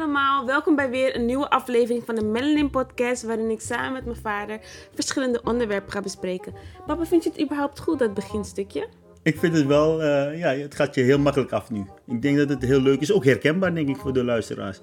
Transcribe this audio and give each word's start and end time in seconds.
Allemaal, 0.00 0.46
welkom 0.46 0.76
bij 0.76 0.90
weer 0.90 1.16
een 1.16 1.26
nieuwe 1.26 1.50
aflevering 1.50 2.04
van 2.04 2.14
de 2.14 2.24
Melanin 2.24 2.70
Podcast, 2.70 3.22
waarin 3.22 3.50
ik 3.50 3.60
samen 3.60 3.92
met 3.92 4.04
mijn 4.04 4.16
vader 4.16 4.58
verschillende 4.94 5.42
onderwerpen 5.42 5.92
ga 5.92 6.00
bespreken. 6.00 6.54
Papa, 6.86 7.06
vind 7.06 7.24
je 7.24 7.30
het 7.30 7.42
überhaupt 7.42 7.80
goed, 7.80 7.98
dat 7.98 8.14
beginstukje? 8.14 8.88
Ik 9.22 9.38
vind 9.38 9.56
het 9.56 9.66
wel, 9.66 10.02
eh, 10.02 10.38
ja, 10.38 10.54
het 10.54 10.74
gaat 10.74 10.94
je 10.94 11.00
heel 11.00 11.18
makkelijk 11.18 11.52
af 11.52 11.70
nu. 11.70 11.84
Ik 12.06 12.22
denk 12.22 12.36
dat 12.36 12.48
het 12.48 12.62
heel 12.62 12.80
leuk 12.80 13.00
is, 13.00 13.12
ook 13.12 13.24
herkenbaar 13.24 13.74
denk 13.74 13.88
ik 13.88 13.96
voor 13.96 14.12
de 14.12 14.24
luisteraars. 14.24 14.80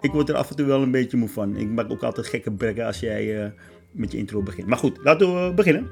Ik 0.00 0.12
word 0.12 0.28
er 0.28 0.34
af 0.34 0.50
en 0.50 0.56
toe 0.56 0.66
wel 0.66 0.82
een 0.82 0.90
beetje 0.90 1.16
moe 1.16 1.28
van. 1.28 1.56
Ik 1.56 1.68
maak 1.68 1.90
ook 1.90 2.02
altijd 2.02 2.26
gekke 2.26 2.52
brekken 2.52 2.86
als 2.86 3.00
jij 3.00 3.44
eh, 3.44 3.50
met 3.90 4.12
je 4.12 4.18
intro 4.18 4.42
begint. 4.42 4.66
Maar 4.66 4.78
goed, 4.78 4.98
laten 5.02 5.46
we 5.46 5.54
beginnen. 5.54 5.90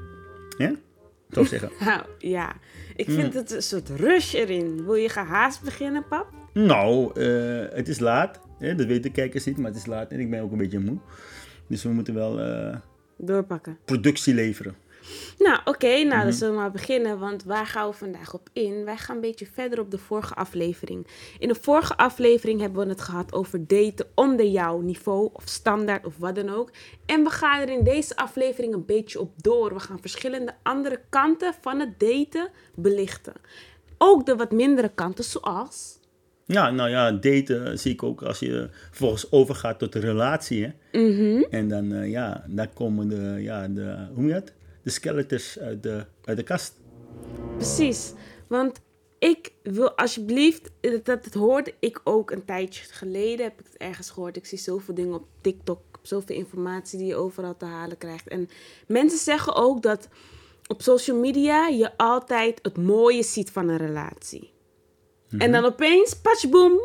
Ja? 0.57 0.75
Zo 1.31 1.43
zeggen. 1.43 1.71
Nou 1.85 2.01
ja, 2.17 2.53
ik 2.95 3.09
vind 3.09 3.33
het 3.33 3.51
een 3.51 3.61
soort 3.61 3.89
rush 3.89 4.33
erin. 4.33 4.85
Wil 4.85 4.95
je 4.95 5.09
gehaast 5.09 5.61
beginnen, 5.63 6.05
pap? 6.07 6.27
Nou, 6.53 7.21
eh, 7.21 7.75
het 7.75 7.87
is 7.87 7.99
laat. 7.99 8.39
Hè? 8.63 8.75
Dat 8.75 8.85
weten 8.85 9.01
de 9.01 9.11
kijkers 9.11 9.45
niet, 9.45 9.57
maar 9.57 9.71
het 9.71 9.79
is 9.79 9.85
laat 9.85 10.11
en 10.11 10.19
ik 10.19 10.29
ben 10.29 10.41
ook 10.41 10.51
een 10.51 10.57
beetje 10.57 10.79
moe. 10.79 10.97
Dus 11.67 11.83
we 11.83 11.89
moeten 11.89 12.13
wel 12.13 12.39
eh, 12.39 12.77
Doorpakken. 13.17 13.77
productie 13.85 14.33
leveren. 14.33 14.75
Nou, 15.37 15.59
oké, 15.65 16.03
nou 16.03 16.23
dan 16.23 16.33
zullen 16.33 16.53
we 16.53 16.59
maar 16.59 16.71
beginnen, 16.71 17.19
want 17.19 17.43
waar 17.43 17.65
gaan 17.65 17.89
we 17.89 17.95
vandaag 17.95 18.33
op 18.33 18.49
in? 18.53 18.85
Wij 18.85 18.97
gaan 18.97 19.15
een 19.15 19.21
beetje 19.21 19.45
verder 19.45 19.79
op 19.79 19.91
de 19.91 19.97
vorige 19.97 20.33
aflevering. 20.33 21.07
In 21.39 21.47
de 21.47 21.55
vorige 21.55 21.97
aflevering 21.97 22.59
hebben 22.61 22.83
we 22.83 22.89
het 22.89 23.01
gehad 23.01 23.33
over 23.33 23.67
daten 23.67 24.07
onder 24.15 24.45
jouw 24.45 24.79
niveau 24.79 25.29
of 25.33 25.43
standaard 25.45 26.05
of 26.05 26.17
wat 26.17 26.35
dan 26.35 26.49
ook. 26.49 26.71
En 27.05 27.23
we 27.23 27.29
gaan 27.29 27.61
er 27.61 27.69
in 27.69 27.83
deze 27.83 28.15
aflevering 28.15 28.73
een 28.73 28.85
beetje 28.85 29.19
op 29.19 29.31
door. 29.41 29.73
We 29.73 29.79
gaan 29.79 29.99
verschillende 30.01 30.55
andere 30.61 31.01
kanten 31.09 31.53
van 31.61 31.79
het 31.79 31.99
daten 31.99 32.49
belichten. 32.75 33.33
Ook 33.97 34.25
de 34.25 34.35
wat 34.35 34.51
mindere 34.51 34.91
kanten, 34.95 35.23
zoals... 35.23 36.01
Ja, 36.45 36.71
nou 36.71 36.89
ja, 36.89 37.11
daten 37.11 37.79
zie 37.79 37.91
ik 37.91 38.03
ook 38.03 38.21
als 38.21 38.39
je 38.39 38.69
vervolgens 38.71 39.31
overgaat 39.31 39.79
tot 39.79 39.95
een 39.95 40.01
relatie. 40.01 40.63
Hè? 40.63 40.71
En 41.49 41.69
dan, 41.69 41.93
eh, 41.93 42.09
ja, 42.09 42.43
dan 42.47 42.73
komen 42.73 43.07
de, 43.07 43.35
ja, 43.39 43.67
de, 43.67 44.07
hoe 44.13 44.25
je 44.25 44.33
dat? 44.33 44.51
De 44.83 44.89
skeletons 44.89 45.59
uit 45.59 45.83
de, 45.83 46.05
uit 46.25 46.37
de 46.37 46.43
kast. 46.43 46.73
Precies, 47.57 48.13
want 48.47 48.81
ik 49.19 49.51
wil 49.63 49.91
alsjeblieft, 49.97 50.71
dat, 50.81 51.05
dat, 51.05 51.23
dat 51.23 51.33
hoorde 51.33 51.73
ik 51.79 52.01
ook 52.03 52.31
een 52.31 52.45
tijdje 52.45 52.83
geleden, 52.83 53.45
heb 53.45 53.59
ik 53.59 53.65
het 53.65 53.77
ergens 53.77 54.09
gehoord. 54.09 54.37
Ik 54.37 54.45
zie 54.45 54.57
zoveel 54.57 54.93
dingen 54.93 55.13
op 55.13 55.27
TikTok, 55.41 55.81
zoveel 56.01 56.35
informatie 56.35 56.99
die 56.99 57.07
je 57.07 57.15
overal 57.15 57.57
te 57.57 57.65
halen 57.65 57.97
krijgt. 57.97 58.27
En 58.27 58.49
mensen 58.87 59.19
zeggen 59.19 59.55
ook 59.55 59.81
dat 59.81 60.07
op 60.67 60.81
social 60.81 61.17
media 61.17 61.67
je 61.67 61.97
altijd 61.97 62.59
het 62.61 62.77
mooie 62.77 63.23
ziet 63.23 63.51
van 63.51 63.69
een 63.69 63.77
relatie. 63.77 64.52
En 65.37 65.51
dan 65.51 65.65
opeens, 65.65 66.15
patchboom, 66.15 66.79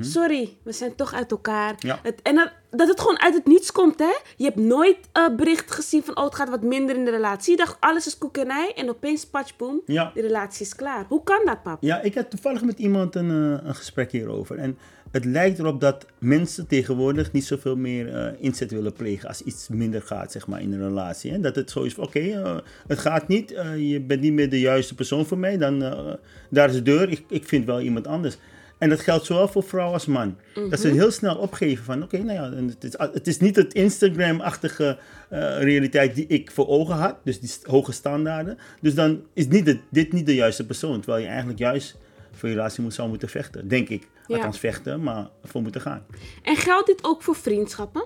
sorry, 0.00 0.56
we 0.62 0.72
zijn 0.72 0.94
toch 0.94 1.14
uit 1.14 1.30
elkaar. 1.30 1.74
Ja. 1.78 1.98
Het, 2.02 2.22
en 2.22 2.34
dat, 2.34 2.50
dat 2.70 2.88
het 2.88 3.00
gewoon 3.00 3.20
uit 3.20 3.34
het 3.34 3.46
niets 3.46 3.72
komt, 3.72 3.98
hè. 3.98 4.12
Je 4.36 4.44
hebt 4.44 4.56
nooit 4.56 4.96
eh, 5.12 5.28
bericht 5.36 5.70
gezien 5.70 6.02
van, 6.02 6.16
oh, 6.16 6.24
het 6.24 6.34
gaat 6.34 6.48
wat 6.48 6.62
minder 6.62 6.96
in 6.96 7.04
de 7.04 7.10
relatie. 7.10 7.50
Je 7.50 7.56
dacht, 7.56 7.76
alles 7.80 8.06
is 8.06 8.18
koekenij 8.18 8.72
en 8.76 8.88
opeens, 8.88 9.26
patchboom, 9.26 9.80
Ja. 9.86 10.10
de 10.14 10.20
relatie 10.20 10.66
is 10.66 10.74
klaar. 10.74 11.04
Hoe 11.08 11.22
kan 11.22 11.40
dat, 11.44 11.62
pap? 11.62 11.82
Ja, 11.82 12.00
ik 12.00 12.14
had 12.14 12.30
toevallig 12.30 12.62
met 12.62 12.78
iemand 12.78 13.14
een, 13.14 13.30
eh, 13.30 13.66
een 13.68 13.74
gesprek 13.74 14.12
hierover. 14.12 14.58
En 14.58 14.78
het 15.10 15.24
lijkt 15.24 15.58
erop 15.58 15.80
dat 15.80 16.06
mensen 16.18 16.66
tegenwoordig 16.66 17.32
niet 17.32 17.44
zoveel 17.44 17.76
meer 17.76 18.14
eh, 18.14 18.32
inzet 18.38 18.70
willen 18.70 18.92
plegen 18.92 19.28
als 19.28 19.42
iets 19.42 19.68
minder 19.68 20.02
gaat, 20.02 20.32
zeg 20.32 20.46
maar, 20.46 20.60
in 20.60 20.72
een 20.72 20.88
relatie. 20.88 21.30
Hè? 21.32 21.40
Dat 21.40 21.54
het 21.54 21.70
zo 21.70 21.82
is 21.82 21.94
van, 21.94 22.04
oké, 22.04 22.18
eh, 22.20 22.56
het 22.86 22.98
gaat 22.98 23.28
niet, 23.28 23.52
eh, 23.52 23.90
je 23.90 24.00
bent 24.00 24.20
niet 24.20 24.32
meer 24.32 24.50
de 24.50 24.60
juiste 24.60 24.94
persoon 24.94 25.26
voor 25.26 25.38
mij, 25.38 25.56
dan 25.58 25.78
daar 26.50 26.68
is 26.68 26.74
de 26.74 26.82
deur, 26.82 27.08
ik, 27.10 27.24
ik 27.28 27.48
vind 27.48 27.64
wel 27.64 27.80
iemand 27.80 28.06
anders. 28.06 28.36
En 28.78 28.88
dat 28.88 29.00
geldt 29.00 29.24
zowel 29.26 29.48
voor 29.48 29.62
vrouw 29.62 29.92
als 29.92 30.06
man. 30.06 30.36
Dat 30.70 30.80
ze 30.80 30.88
heel 30.88 31.10
snel 31.10 31.36
opgeven 31.36 31.84
van, 31.84 32.02
oké, 32.02 32.18
nou 32.18 32.32
ja, 32.32 32.64
het 32.66 32.84
is, 32.84 32.94
het 32.98 33.26
is 33.26 33.38
niet 33.38 33.56
het 33.56 33.74
Instagram-achtige 33.74 34.98
realiteit 35.58 36.14
die 36.14 36.26
ik 36.26 36.50
voor 36.50 36.68
ogen 36.68 36.94
had. 36.94 37.16
Dus 37.24 37.40
die 37.40 37.50
hoge 37.62 37.92
standaarden. 37.92 38.58
Dus 38.80 38.94
dan 38.94 39.22
is 39.32 39.48
niet 39.48 39.64
de- 39.64 39.78
dit 39.90 40.12
niet 40.12 40.26
de 40.26 40.34
juiste 40.34 40.66
persoon. 40.66 41.00
Terwijl 41.00 41.22
je 41.22 41.28
eigenlijk 41.28 41.58
juist 41.58 41.96
voor 42.32 42.48
je 42.48 42.54
relatie 42.54 42.82
moet, 42.82 42.94
zou 42.94 43.08
moeten 43.08 43.28
vechten, 43.28 43.68
denk 43.68 43.88
ik. 43.88 44.08
Althans 44.36 44.58
vechten, 44.58 45.02
maar 45.02 45.28
voor 45.44 45.62
moeten 45.62 45.80
gaan. 45.80 46.06
En 46.42 46.56
geldt 46.56 46.86
dit 46.86 47.04
ook 47.04 47.22
voor 47.22 47.34
vriendschappen? 47.36 48.04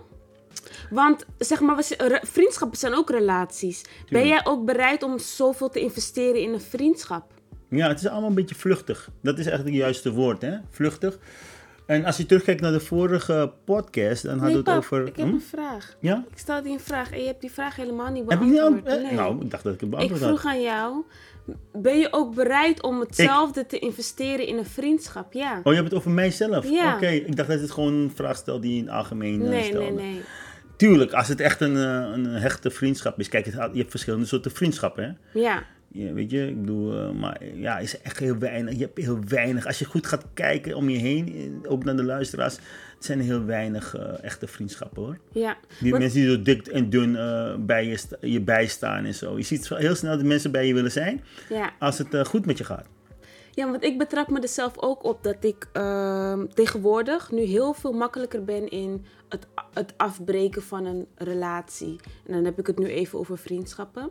Want 0.90 1.26
zeg 1.38 1.60
maar, 1.60 1.84
vriendschappen 2.22 2.78
zijn 2.78 2.94
ook 2.94 3.10
relaties. 3.10 3.82
Ben 4.08 4.28
jij 4.28 4.40
ook 4.44 4.64
bereid 4.64 5.02
om 5.02 5.18
zoveel 5.18 5.68
te 5.68 5.80
investeren 5.80 6.40
in 6.40 6.52
een 6.52 6.60
vriendschap? 6.60 7.32
Ja, 7.68 7.88
het 7.88 7.98
is 8.00 8.06
allemaal 8.06 8.28
een 8.28 8.34
beetje 8.34 8.54
vluchtig. 8.54 9.10
Dat 9.22 9.38
is 9.38 9.46
eigenlijk 9.46 9.74
het 9.76 9.84
juiste 9.84 10.12
woord, 10.12 10.42
hè? 10.42 10.56
Vluchtig. 10.70 11.18
En 11.86 12.04
als 12.04 12.16
je 12.16 12.26
terugkijkt 12.26 12.60
naar 12.60 12.72
de 12.72 12.80
vorige 12.80 13.52
podcast, 13.64 14.22
dan 14.22 14.38
hadden 14.38 14.64
we 14.64 14.70
het 14.70 14.78
over... 14.78 15.06
ik 15.06 15.16
heb 15.16 15.26
Hm? 15.26 15.32
een 15.34 15.40
vraag. 15.40 15.96
Ja? 16.00 16.24
Ik 16.30 16.38
stel 16.38 16.62
die 16.62 16.72
een 16.72 16.80
vraag 16.80 17.10
en 17.12 17.20
je 17.20 17.26
hebt 17.26 17.40
die 17.40 17.50
vraag 17.52 17.76
helemaal 17.76 18.10
niet 18.10 18.24
Heb 18.28 18.40
ik 18.40 18.44
niet 18.46 18.54
beantwoord. 18.54 18.86
eh, 18.96 19.02
Nee. 19.02 19.12
Nou, 19.12 19.40
ik 19.44 19.50
dacht 19.50 19.62
dat 19.62 19.74
ik 19.74 19.80
het 19.80 19.88
ik 19.90 19.94
beantwoord 19.96 20.20
had. 20.20 20.28
vroeg 20.38 20.52
aan 20.52 20.62
jou, 20.62 21.04
ben 21.72 21.98
je 21.98 22.08
ook 22.10 22.34
bereid 22.34 22.82
om 22.82 23.00
hetzelfde 23.00 23.66
te 23.66 23.78
investeren 23.78 24.46
in 24.46 24.58
een 24.58 24.66
vriendschap? 24.66 25.32
Ja. 25.32 25.60
Oh, 25.64 25.72
je 25.72 25.78
hebt 25.78 25.90
het 25.90 25.94
over 25.94 26.10
mijzelf? 26.10 26.70
Ja. 26.70 26.94
Oké, 26.94 27.08
ik 27.08 27.36
dacht 27.36 27.48
dat 27.48 27.60
het 27.60 27.70
gewoon 27.70 27.94
een 27.94 28.12
vraag 28.14 28.36
stelde 28.36 28.60
die 28.60 28.78
in 28.78 28.84
het 28.84 28.94
algemeen 28.94 29.42
eh, 29.42 29.48
nee, 29.48 29.64
stelde. 29.64 29.90
nee, 29.90 30.12
nee. 30.12 30.22
Tuurlijk, 30.76 31.12
als 31.12 31.28
het 31.28 31.40
echt 31.40 31.60
een, 31.60 31.76
eh, 31.76 32.10
een 32.12 32.24
hechte 32.24 32.70
vriendschap 32.70 33.18
is. 33.18 33.28
Kijk, 33.28 33.46
je 33.46 33.78
hebt 33.78 33.90
verschillende 33.90 34.26
soorten 34.26 34.50
vriendschappen, 34.50 35.04
hè? 35.04 35.40
Ja. 35.40 35.62
Ja, 35.94 36.12
weet 36.12 36.30
je, 36.30 36.46
ik 36.46 36.60
bedoel, 36.60 36.98
eh, 36.98 37.10
maar 37.10 37.44
ja, 37.54 37.78
is 37.78 38.00
echt 38.00 38.18
heel 38.18 38.38
weinig. 38.38 38.74
Je 38.74 38.80
hebt 38.80 38.98
heel 38.98 39.18
weinig. 39.28 39.66
Als 39.66 39.78
je 39.78 39.84
goed 39.84 40.06
gaat 40.06 40.24
kijken 40.34 40.74
om 40.74 40.88
je 40.88 40.98
heen, 40.98 41.34
eh, 41.64 41.70
ook 41.70 41.84
naar 41.84 41.96
de 41.96 42.04
luisteraars, 42.04 42.56
het 42.94 43.04
zijn 43.04 43.20
heel 43.20 43.44
weinig 43.44 43.96
eh, 43.96 44.24
echte 44.24 44.46
vriendschappen 44.46 45.02
hoor. 45.02 45.18
Ja. 45.32 45.56
Die 45.80 45.92
mensen 45.92 46.20
die 46.20 46.30
zo 46.30 46.42
dik 46.42 46.66
en 46.66 46.90
dun 46.90 47.12
bij 47.66 47.86
je, 47.86 47.98
je 48.20 48.40
bijstaan 48.40 49.04
en 49.04 49.14
zo. 49.14 49.36
Je 49.36 49.42
ziet 49.42 49.68
heel 49.68 49.94
snel 49.94 50.16
dat 50.16 50.26
mensen 50.26 50.52
bij 50.52 50.66
je 50.66 50.74
willen 50.74 50.92
zijn 50.92 51.24
ja. 51.48 51.72
als 51.78 51.98
het 51.98 52.26
goed 52.26 52.46
met 52.46 52.58
je 52.58 52.64
gaat. 52.64 52.86
Ja, 53.54 53.70
want 53.70 53.84
ik 53.84 53.98
betrap 53.98 54.28
me 54.28 54.40
er 54.40 54.48
zelf 54.48 54.72
ook 54.76 55.04
op 55.04 55.22
dat 55.22 55.44
ik 55.44 55.68
ehm, 55.72 56.46
tegenwoordig 56.54 57.30
nu 57.30 57.42
heel 57.42 57.72
veel 57.72 57.92
makkelijker 57.92 58.44
ben 58.44 58.68
in 58.68 59.04
het, 59.28 59.46
het 59.72 59.94
afbreken 59.96 60.62
van 60.62 60.84
een 60.84 61.06
relatie. 61.14 62.00
En 62.26 62.32
dan 62.32 62.44
heb 62.44 62.58
ik 62.58 62.66
het 62.66 62.78
nu 62.78 62.86
even 62.86 63.18
over 63.18 63.38
vriendschappen. 63.38 64.10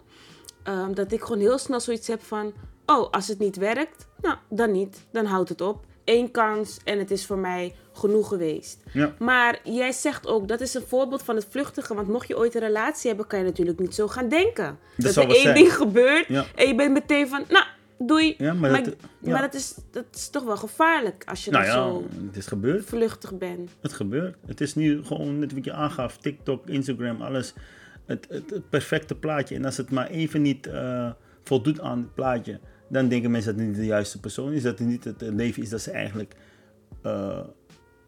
Ehm, 0.63 0.93
dat 0.93 1.11
ik 1.11 1.21
gewoon 1.21 1.39
heel 1.41 1.57
snel 1.57 1.79
zoiets 1.79 2.07
heb 2.07 2.21
van, 2.23 2.53
oh, 2.85 3.09
als 3.11 3.27
het 3.27 3.39
niet 3.39 3.55
werkt, 3.55 4.07
nou, 4.21 4.37
dan 4.49 4.71
niet. 4.71 5.05
Dan 5.11 5.25
houdt 5.25 5.49
het 5.49 5.61
op. 5.61 5.85
Eén 6.05 6.31
kans 6.31 6.77
en 6.83 6.99
het 6.99 7.11
is 7.11 7.25
voor 7.25 7.37
mij 7.37 7.75
genoeg 7.93 8.27
geweest. 8.27 8.83
Ja. 8.93 9.13
Maar 9.19 9.59
jij 9.63 9.91
zegt 9.91 10.27
ook, 10.27 10.47
dat 10.47 10.61
is 10.61 10.73
een 10.73 10.81
voorbeeld 10.87 11.23
van 11.23 11.35
het 11.35 11.45
vluchtige. 11.49 11.93
Want 11.95 12.07
mocht 12.07 12.27
je 12.27 12.37
ooit 12.37 12.55
een 12.55 12.61
relatie 12.61 13.07
hebben, 13.07 13.27
kan 13.27 13.39
je 13.39 13.45
natuurlijk 13.45 13.79
niet 13.79 13.95
zo 13.95 14.07
gaan 14.07 14.29
denken. 14.29 14.77
Dat, 14.97 15.15
er 15.15 15.29
één 15.29 15.41
zijn. 15.41 15.55
ding 15.55 15.73
gebeurt 15.73 16.27
Ja. 16.27 16.45
en 16.55 16.67
je 16.67 16.75
bent 16.75 16.91
meteen 16.91 17.27
van, 17.27 17.43
nou, 17.49 17.65
doei. 17.97 18.35
Ja, 18.37 18.53
maar 18.53 18.71
maar 18.71 18.83
dat- 18.83 18.95
maar 19.19 19.55
is, 19.55 19.75
dat 19.91 20.05
is 20.13 20.29
toch 20.29 20.43
wel 20.43 20.57
gevaarlijk 20.57 21.23
als 21.27 21.45
je 21.45 21.51
Nou 21.51 21.65
zo 21.65 22.03
het 22.27 22.37
is 22.37 22.45
gebeurd. 22.47 22.85
vluchtig 22.85 23.37
bent. 23.37 23.71
Het 23.81 23.93
gebeurt. 23.93 24.35
Het 24.45 24.61
is 24.61 24.75
nu 24.75 25.03
gewoon 25.03 25.39
net 25.39 25.53
wat 25.53 25.65
je 25.65 25.73
aangaf. 25.73 26.17
TikTok, 26.17 26.67
Instagram, 26.67 27.21
alles. 27.21 27.53
Het, 28.11 28.25
het, 28.29 28.49
het 28.49 28.69
perfecte 28.69 29.15
plaatje. 29.15 29.55
En 29.55 29.65
als 29.65 29.77
het 29.77 29.91
maar 29.91 30.07
even 30.07 30.41
niet 30.41 30.67
eh, 30.67 31.11
voldoet 31.43 31.79
aan 31.79 31.97
het 31.97 32.13
plaatje, 32.13 32.59
dan 32.89 33.07
denken 33.07 33.31
mensen 33.31 33.51
dat 33.51 33.59
het 33.59 33.69
niet 33.69 33.79
de 33.79 33.85
juiste 33.85 34.19
persoon 34.19 34.51
is. 34.51 34.63
Dat 34.63 34.79
het 34.79 34.87
niet 34.87 35.03
het 35.03 35.21
leven 35.21 35.63
is 35.63 35.69
dat 35.69 35.81
ze 35.81 35.91
eigenlijk 35.91 36.35
eh, 37.01 37.39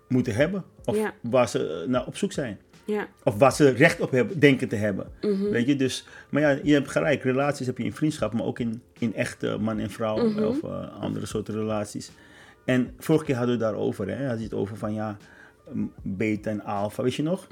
moeten 0.08 0.36
hebben. 0.36 0.64
Of 0.86 0.96
Ja. 0.98 1.14
waar 1.22 1.48
ze 1.50 1.68
eh, 1.84 1.90
naar 1.90 2.06
op 2.06 2.18
zoek 2.18 2.32
zijn. 2.32 2.60
Ja, 2.86 3.08
Of 3.24 3.36
waar 3.38 3.54
ze 3.54 3.70
recht 3.70 4.00
op 4.02 4.12
hebben, 4.12 4.40
denken 4.40 4.68
te 4.68 4.76
hebben. 4.76 5.08
Weet 5.52 5.68
je, 5.68 5.76
dus... 5.76 6.08
Maar 6.30 6.42
ja, 6.42 6.60
je 6.64 6.74
hebt 6.74 6.90
gelijk. 6.90 7.24
Relaties 7.24 7.66
heb 7.66 7.78
je 7.78 7.84
in 7.84 7.94
vriendschap, 7.94 8.34
maar 8.34 8.44
ook 8.46 8.60
in, 8.60 8.82
in 9.00 9.16
echte 9.16 9.58
man 9.60 9.80
en 9.80 9.90
vrouw. 9.90 10.18
Of 10.48 10.64
eh, 10.64 11.02
andere 11.02 11.26
soorten 11.26 11.54
relaties. 11.54 12.12
En 12.66 12.94
vorige 13.00 13.26
keer 13.26 13.36
hadden 13.36 13.58
we 13.58 13.64
het 13.64 13.74
daarover. 13.74 14.08
Hè? 14.18 14.28
Had 14.28 14.38
je 14.38 14.44
het 14.44 14.54
over 14.54 14.78
van 14.78 14.94
ja, 14.94 15.18
beta 16.02 16.50
en 16.50 16.64
alpha, 16.64 17.04
weet 17.04 17.14
je 17.16 17.24
nog? 17.24 17.48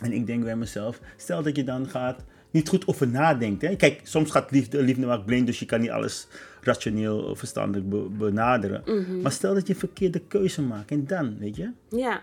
En 0.00 0.12
ik 0.12 0.26
denk 0.26 0.44
bij 0.44 0.56
mezelf, 0.56 1.00
stel 1.16 1.42
dat 1.42 1.56
je 1.56 1.64
dan 1.64 1.88
gaat... 1.88 2.24
niet 2.50 2.68
goed 2.68 2.86
over 2.86 3.08
nadenkt. 3.08 3.62
Hè? 3.62 3.76
Kijk, 3.76 4.00
soms 4.02 4.30
gaat 4.30 4.50
liefde, 4.50 4.82
liefde 4.82 5.06
maakt 5.06 5.24
blind, 5.26 5.46
dus 5.46 5.58
je 5.58 5.66
kan 5.66 5.80
niet 5.80 5.90
alles 5.90 6.26
rationeel 6.60 7.18
of 7.18 7.38
verstandig 7.38 7.82
be- 7.84 8.08
benaderen. 8.10 8.82
Mhm. 8.86 9.20
Maar 9.20 9.32
stel 9.32 9.54
dat 9.54 9.66
je 9.66 9.74
verkeerde 9.74 10.18
keuze 10.18 10.62
maakt 10.62 10.90
en 10.90 11.06
dan, 11.06 11.38
weet 11.38 11.56
je? 11.56 11.70
Ja, 11.88 12.22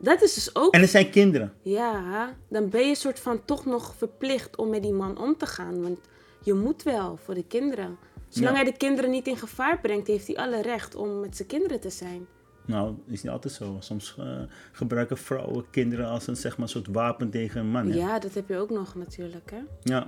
dat 0.00 0.22
is 0.22 0.34
dus 0.34 0.54
ook... 0.54 0.74
En 0.74 0.80
er 0.80 0.88
zijn 0.88 1.10
kinderen. 1.10 1.52
Ja, 1.62 2.34
dan 2.48 2.68
ben 2.68 2.88
je 2.88 2.94
soort 2.94 3.20
van 3.20 3.44
toch 3.44 3.64
nog 3.66 3.94
verplicht 3.96 4.56
om 4.56 4.70
met 4.70 4.82
die 4.82 4.92
man 4.92 5.18
om 5.18 5.36
te 5.36 5.46
gaan. 5.46 5.82
Want 5.82 5.98
je 6.42 6.54
moet 6.54 6.82
wel 6.82 7.18
voor 7.24 7.34
de 7.34 7.44
kinderen. 7.46 7.96
Zolang 8.28 8.56
Ja. 8.56 8.62
hij 8.62 8.70
de 8.72 8.76
kinderen 8.78 9.10
niet 9.10 9.26
in 9.26 9.36
gevaar 9.36 9.80
brengt, 9.80 10.06
heeft 10.06 10.26
hij 10.26 10.36
alle 10.36 10.62
recht 10.62 10.94
om 10.94 11.20
met 11.20 11.36
zijn 11.36 11.48
kinderen 11.48 11.80
te 11.80 11.90
zijn. 11.90 12.26
Nou, 12.66 12.94
is 13.06 13.22
niet 13.22 13.32
altijd 13.32 13.54
zo. 13.54 13.76
Soms 13.80 14.16
eh, 14.18 14.40
gebruiken 14.72 15.16
vrouwen 15.18 15.64
kinderen 15.70 16.06
als 16.08 16.26
een, 16.26 16.36
zeg 16.36 16.56
maar, 16.58 16.68
soort 16.68 16.86
wapen 16.86 17.30
tegen 17.30 17.60
een 17.60 17.70
man. 17.70 17.90
hè? 17.90 17.96
Ja, 17.96 18.18
dat 18.18 18.34
heb 18.34 18.48
je 18.48 18.56
ook 18.56 18.70
nog 18.70 18.94
natuurlijk. 18.94 19.50
Hè? 19.50 19.60
Ja. 19.82 20.06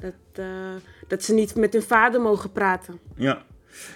Dat, 0.00 0.14
eh, 0.32 0.46
dat 1.08 1.22
ze 1.22 1.34
niet 1.34 1.54
met 1.56 1.72
hun 1.72 1.82
vader 1.82 2.20
mogen 2.20 2.52
praten. 2.52 2.98
Ja. 3.14 3.42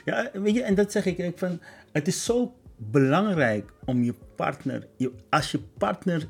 ja, 0.05 0.31
weet 0.33 0.55
je, 0.55 0.63
en 0.63 0.75
dat 0.75 0.93
zeg 0.93 1.07
ik, 1.07 1.19
ik 1.19 1.39
van, 1.39 1.61
het 1.93 2.07
is 2.07 2.25
zo 2.25 2.55
belangrijk 2.77 3.73
om 3.85 4.03
je 4.05 4.15
partner, 4.37 4.87
je, 4.97 5.13
als 5.31 5.51
je 5.51 5.61
partner 5.79 6.27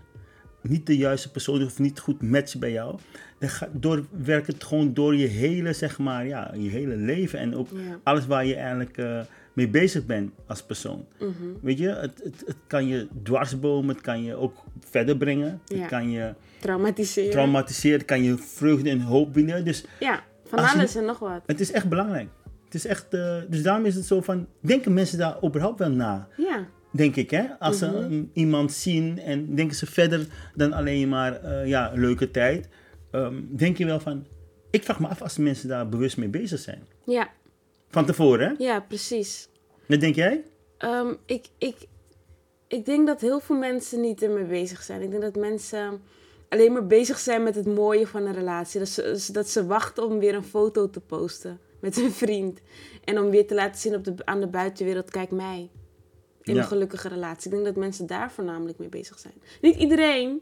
niet 0.63 0.87
de 0.87 0.97
juiste 0.97 1.31
persoon 1.31 1.61
is 1.61 1.67
of 1.67 1.79
niet 1.79 1.99
goed 1.99 2.23
matcht 2.23 2.59
bij 2.59 2.73
jou, 2.73 2.99
dan 3.39 3.49
gaat 3.49 3.69
door, 3.73 4.07
werkt 4.11 4.47
het 4.47 4.65
gewoon 4.65 4.95
door 4.95 5.17
je 5.17 5.27
hele, 5.27 5.73
zeg 5.73 5.99
maar, 5.99 6.27
ja, 6.27 6.51
je 6.57 6.69
hele 6.69 6.97
leven 6.97 7.39
en 7.39 7.57
ook 7.57 7.69
Ja. 7.73 7.99
alles 8.03 8.27
waar 8.27 8.45
je 8.47 8.55
eigenlijk 8.55 8.99
eh, 8.99 9.21
mee 9.55 9.69
bezig 9.69 10.07
bent 10.07 10.31
als 10.47 10.63
persoon. 10.63 11.07
Mhm. 11.19 11.31
Weet 11.63 11.79
je, 11.79 11.89
het, 11.89 12.21
het, 12.25 12.43
het 12.47 12.57
kan 12.67 12.87
je 12.87 13.09
dwarsbomen, 13.23 13.95
het 13.95 14.05
kan 14.05 14.23
je 14.23 14.35
ook 14.35 14.55
verder 14.81 15.17
brengen, 15.17 15.61
Ja. 15.65 15.77
het 15.79 15.87
kan 15.89 16.11
je 16.11 16.35
Traumatiseren. 16.59 17.31
traumatiseren, 17.31 17.99
het 17.99 18.07
kan 18.07 18.23
je 18.23 18.37
vreugde 18.39 18.91
en 18.91 19.01
hoop 19.01 19.33
bieden. 19.33 19.65
Dus 19.65 19.85
ja, 20.01 20.23
van 20.45 20.63
je- 20.63 20.69
alles 20.69 20.95
en 20.97 21.05
nog 21.05 21.19
wat. 21.19 21.43
het 21.47 21.61
is 21.61 21.73
echt 21.73 21.89
belangrijk. 21.89 22.29
Het 22.65 22.75
is 22.75 22.87
echt, 22.87 23.15
eh, 23.15 23.37
dus 23.49 23.63
daarom 23.63 23.85
is 23.87 23.95
het 23.95 24.05
zo 24.05 24.21
van, 24.21 24.47
denken 24.61 24.95
mensen 24.95 25.19
daar 25.19 25.45
überhaupt 25.45 25.79
wel 25.79 25.91
na? 25.91 26.29
Ja, 26.37 26.67
Denk 26.97 27.17
ik, 27.17 27.31
hè? 27.31 27.45
Als 27.59 27.79
ze 27.79 27.87
Mhm. 27.87 28.23
iemand 28.33 28.73
zien 28.73 29.19
en 29.19 29.55
denken 29.55 29.77
ze 29.77 29.87
verder 29.87 30.27
dan 30.55 30.73
alleen 30.73 31.09
maar, 31.09 31.41
eh, 31.43 31.67
ja, 31.67 31.93
leuke 31.95 32.31
tijd. 32.31 32.69
Ehm, 33.11 33.35
denk 33.49 33.77
je 33.79 33.85
wel 33.87 34.01
van, 34.01 34.27
ik 34.71 34.83
vraag 34.85 35.01
me 35.01 35.07
af 35.07 35.23
als 35.23 35.37
mensen 35.39 35.69
daar 35.69 35.89
bewust 35.89 36.17
mee 36.17 36.29
bezig 36.29 36.59
zijn. 36.61 36.83
ja, 37.05 37.29
Van 37.95 38.07
tevoren, 38.07 38.55
ja, 38.59 38.81
precies. 38.81 39.49
Wat 39.87 40.01
denk 40.01 40.15
jij? 40.15 40.45
Ehm, 40.79 41.15
ik, 41.27 41.47
ik, 41.59 41.77
ik 42.69 42.85
denk 42.85 43.07
dat 43.07 43.21
heel 43.21 43.41
veel 43.41 43.57
mensen 43.57 44.01
niet 44.01 44.23
ermee 44.23 44.45
bezig 44.45 44.83
zijn. 44.83 45.03
Ik 45.03 45.11
denk 45.11 45.23
dat 45.23 45.37
mensen 45.37 46.03
alleen 46.49 46.73
maar 46.73 46.87
bezig 46.87 47.19
zijn 47.19 47.43
met 47.43 47.55
het 47.55 47.67
mooie 47.67 48.07
van 48.07 48.27
een 48.27 48.35
relatie. 48.35 48.79
Dat 48.79 48.89
ze, 48.89 49.29
dat 49.33 49.49
ze 49.49 49.67
wachten 49.67 50.05
om 50.07 50.19
weer 50.19 50.35
een 50.35 50.45
foto 50.45 50.91
te 50.91 51.01
posten 51.01 51.59
met 51.81 51.95
hun 51.97 52.13
vriend. 52.13 52.61
En 53.05 53.19
om 53.19 53.31
weer 53.31 53.47
te 53.47 53.55
laten 53.55 53.81
zien 53.81 53.95
op 53.95 54.05
de, 54.05 54.15
aan 54.25 54.41
de 54.41 54.47
buitenwereld, 54.47 55.11
kijk 55.11 55.31
mij. 55.31 55.71
In 56.43 56.55
Ja. 56.55 56.61
een 56.61 56.67
gelukkige 56.67 57.09
relatie. 57.09 57.45
Ik 57.45 57.51
denk 57.51 57.65
dat 57.65 57.77
mensen 57.77 58.07
daar 58.07 58.33
voornamelijk 58.33 58.79
mee 58.79 58.89
bezig 58.89 59.19
zijn. 59.19 59.35
Niet 59.61 59.77
iedereen, 59.77 60.41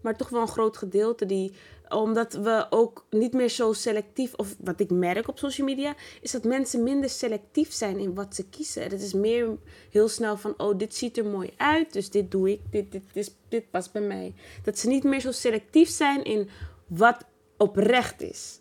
maar 0.00 0.16
toch 0.16 0.28
wel 0.28 0.40
een 0.40 0.48
groot 0.48 0.76
gedeelte 0.76 1.26
die 1.26 1.52
omdat 1.88 2.32
we 2.32 2.66
ook 2.70 3.04
niet 3.10 3.32
meer 3.32 3.48
zo 3.48 3.72
selectief, 3.72 4.34
of 4.34 4.56
wat 4.58 4.80
ik 4.80 4.90
merk 4.90 5.28
op 5.28 5.38
social 5.38 5.66
media, 5.66 5.94
is 6.20 6.30
dat 6.30 6.44
mensen 6.44 6.82
minder 6.82 7.10
selectief 7.10 7.72
zijn 7.72 7.98
in 7.98 8.14
wat 8.14 8.34
ze 8.34 8.48
kiezen. 8.48 8.82
Het 8.82 9.02
is 9.02 9.12
meer 9.12 9.56
heel 9.90 10.08
snel 10.08 10.36
van, 10.36 10.54
oh, 10.56 10.78
dit 10.78 10.94
ziet 10.94 11.18
er 11.18 11.24
mooi 11.24 11.50
uit, 11.56 11.92
dus 11.92 12.10
dit 12.10 12.30
doe 12.30 12.50
ik, 12.50 12.60
dit, 12.70 12.92
dit, 12.92 13.02
is, 13.12 13.34
dit 13.48 13.70
past 13.70 13.92
bij 13.92 14.02
mij. 14.02 14.34
Dat 14.62 14.78
ze 14.78 14.88
niet 14.88 15.04
meer 15.04 15.20
zo 15.20 15.32
selectief 15.32 15.88
zijn 15.88 16.24
in 16.24 16.48
wat 16.86 17.24
oprecht 17.56 18.22
is. 18.22 18.60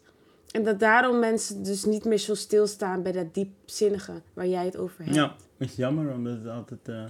En 0.51 0.63
dat 0.63 0.79
daarom 0.79 1.19
mensen 1.19 1.63
dus 1.63 1.85
niet 1.85 2.05
meer 2.05 2.17
zo 2.17 2.35
stilstaan 2.35 3.03
bij 3.03 3.11
dat 3.11 3.33
diepzinnige 3.33 4.21
waar 4.33 4.47
jij 4.47 4.65
het 4.65 4.77
over 4.77 5.03
hebt. 5.03 5.15
Ja, 5.15 5.35
is 5.57 5.75
jammer 5.75 6.13
omdat 6.13 6.37
het 6.37 6.47
altijd 6.47 6.87
eh, 6.87 7.05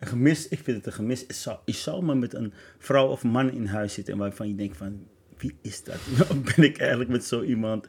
een 0.00 0.08
gemis, 0.08 0.48
ik 0.48 0.58
vind 0.58 0.76
het 0.76 0.86
een 0.86 0.92
gemis. 0.92 1.24
Je 1.26 1.32
zou, 1.32 1.58
je 1.64 1.72
zou 1.72 2.02
maar 2.02 2.16
met 2.16 2.34
een 2.34 2.52
vrouw 2.78 3.08
of 3.08 3.24
man 3.24 3.52
in 3.52 3.66
huis 3.66 3.94
zitten 3.94 4.12
en 4.12 4.18
waarvan 4.20 4.48
je 4.48 4.54
denkt 4.54 4.76
van, 4.76 5.06
wie 5.38 5.54
is 5.62 5.84
dat? 5.84 5.98
ben 6.56 6.64
ik 6.64 6.78
eigenlijk 6.78 7.10
met 7.10 7.24
zo 7.24 7.42
iemand? 7.42 7.86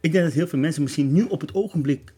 Ik 0.00 0.12
denk 0.12 0.24
dat 0.24 0.32
heel 0.32 0.46
veel 0.46 0.58
mensen 0.58 0.82
misschien 0.82 1.12
nu 1.12 1.24
op 1.24 1.40
het 1.40 1.54
ogenblik 1.54 2.12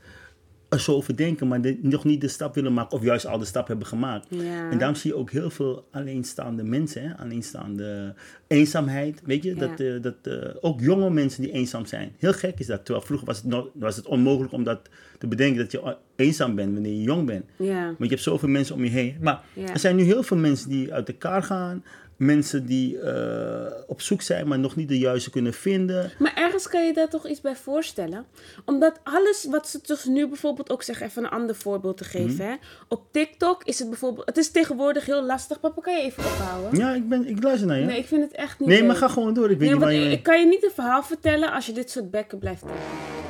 er 0.72 0.80
zo 0.80 0.94
over 0.94 1.16
denken, 1.16 1.48
maar 1.48 1.60
de- 1.60 1.78
nog 1.82 2.04
niet 2.04 2.20
de 2.20 2.28
stap 2.28 2.54
willen 2.54 2.72
maken 2.72 2.96
of 2.96 3.02
juist 3.04 3.26
al 3.26 3.38
de 3.38 3.44
stap 3.44 3.66
hebben 3.68 3.86
gemaakt. 3.86 4.26
Ja. 4.30 4.70
En 4.70 4.78
daarom 4.78 4.96
zie 4.96 5.10
je 5.10 5.16
ook 5.16 5.30
heel 5.30 5.50
veel 5.50 5.88
alleenstaande 5.90 6.62
mensen, 6.62 7.02
hè? 7.02 7.16
alleenstaande 7.16 8.14
eenzaamheid. 8.46 9.20
Weet 9.24 9.42
je, 9.42 9.54
Ja. 9.54 9.66
dat, 9.66 9.80
eh, 9.80 10.02
dat 10.02 10.14
eh, 10.22 10.48
ook 10.60 10.80
jonge 10.80 11.10
mensen 11.10 11.42
die 11.42 11.52
eenzaam 11.52 11.86
zijn. 11.86 12.12
Heel 12.18 12.32
gek 12.32 12.58
is 12.58 12.66
dat. 12.66 12.84
Terwijl 12.84 13.06
vroeger 13.06 13.26
was 13.26 13.36
het, 13.36 13.46
nog, 13.46 13.68
was 13.74 13.96
het 13.96 14.06
onmogelijk 14.06 14.52
om 14.52 14.64
dat 14.64 14.80
te 15.18 15.26
bedenken 15.26 15.58
dat 15.58 15.72
je 15.72 15.96
eenzaam 16.16 16.54
bent 16.54 16.72
wanneer 16.72 16.92
je 16.92 17.02
jong 17.02 17.26
bent. 17.26 17.44
Ja. 17.56 17.84
Want 17.84 17.96
je 17.98 18.08
hebt 18.08 18.22
zoveel 18.22 18.48
mensen 18.48 18.74
om 18.74 18.84
je 18.84 18.90
heen. 18.90 19.16
Maar 19.20 19.42
er 19.72 19.78
zijn 19.78 19.96
nu 19.96 20.02
heel 20.02 20.22
veel 20.22 20.36
mensen 20.36 20.68
die 20.68 20.92
uit 20.92 21.08
elkaar 21.08 21.42
gaan. 21.42 21.84
Mensen 22.16 22.66
die 22.66 22.98
eh, 23.00 23.72
op 23.86 24.00
zoek 24.00 24.22
zijn, 24.22 24.48
maar 24.48 24.58
nog 24.58 24.76
niet 24.76 24.88
de 24.88 24.98
juiste 24.98 25.30
kunnen 25.30 25.52
vinden. 25.54 26.10
Maar 26.18 26.34
ergens 26.34 26.68
kan 26.68 26.86
je 26.86 26.92
daar 26.92 27.08
toch 27.08 27.28
iets 27.28 27.40
bij 27.40 27.56
voorstellen. 27.56 28.24
Omdat 28.64 29.00
alles 29.02 29.46
wat 29.50 29.68
ze 29.68 29.78
dus 29.86 30.04
nu 30.04 30.28
bijvoorbeeld 30.28 30.70
ook 30.70 30.82
zeggen, 30.82 31.06
even 31.06 31.24
een 31.24 31.30
ander 31.30 31.54
voorbeeld 31.56 31.96
te 31.96 32.04
geven. 32.04 32.34
Mhm. 32.34 32.42
Hè? 32.42 32.54
Op 32.88 33.02
TikTok 33.10 33.64
is 33.64 33.78
het 33.78 33.88
bijvoorbeeld, 33.88 34.26
het 34.26 34.36
is 34.36 34.50
tegenwoordig 34.50 35.06
heel 35.06 35.24
lastig. 35.24 35.60
Papa, 35.60 35.80
kan 35.80 35.94
je 35.96 36.02
even 36.02 36.24
ophouden? 36.24 36.78
Ja, 36.80 36.94
ik, 36.94 37.08
ben, 37.08 37.28
ik 37.28 37.42
luister 37.42 37.66
naar 37.68 37.78
je. 37.78 37.84
Nee, 37.86 37.98
ik 37.98 38.06
vind 38.06 38.22
het 38.22 38.32
echt 38.32 38.58
niet 38.58 38.68
Nee, 38.68 38.78
leuk. 38.78 38.86
maar 38.86 38.96
ga 38.96 39.08
gewoon 39.08 39.34
door. 39.34 39.50
Ik 39.50 39.58
weet 39.58 39.58
Nee, 39.58 39.70
niet 39.70 39.82
waar 39.82 39.92
je... 39.92 40.10
ik, 40.10 40.22
kan 40.22 40.40
je 40.40 40.46
niet 40.46 40.64
een 40.64 40.70
verhaal 40.74 41.02
vertellen 41.02 41.52
als 41.52 41.66
je 41.66 41.72
dit 41.72 41.90
soort 41.90 42.10
bekken 42.10 42.38
blijft 42.38 42.62
doen. 42.62 42.70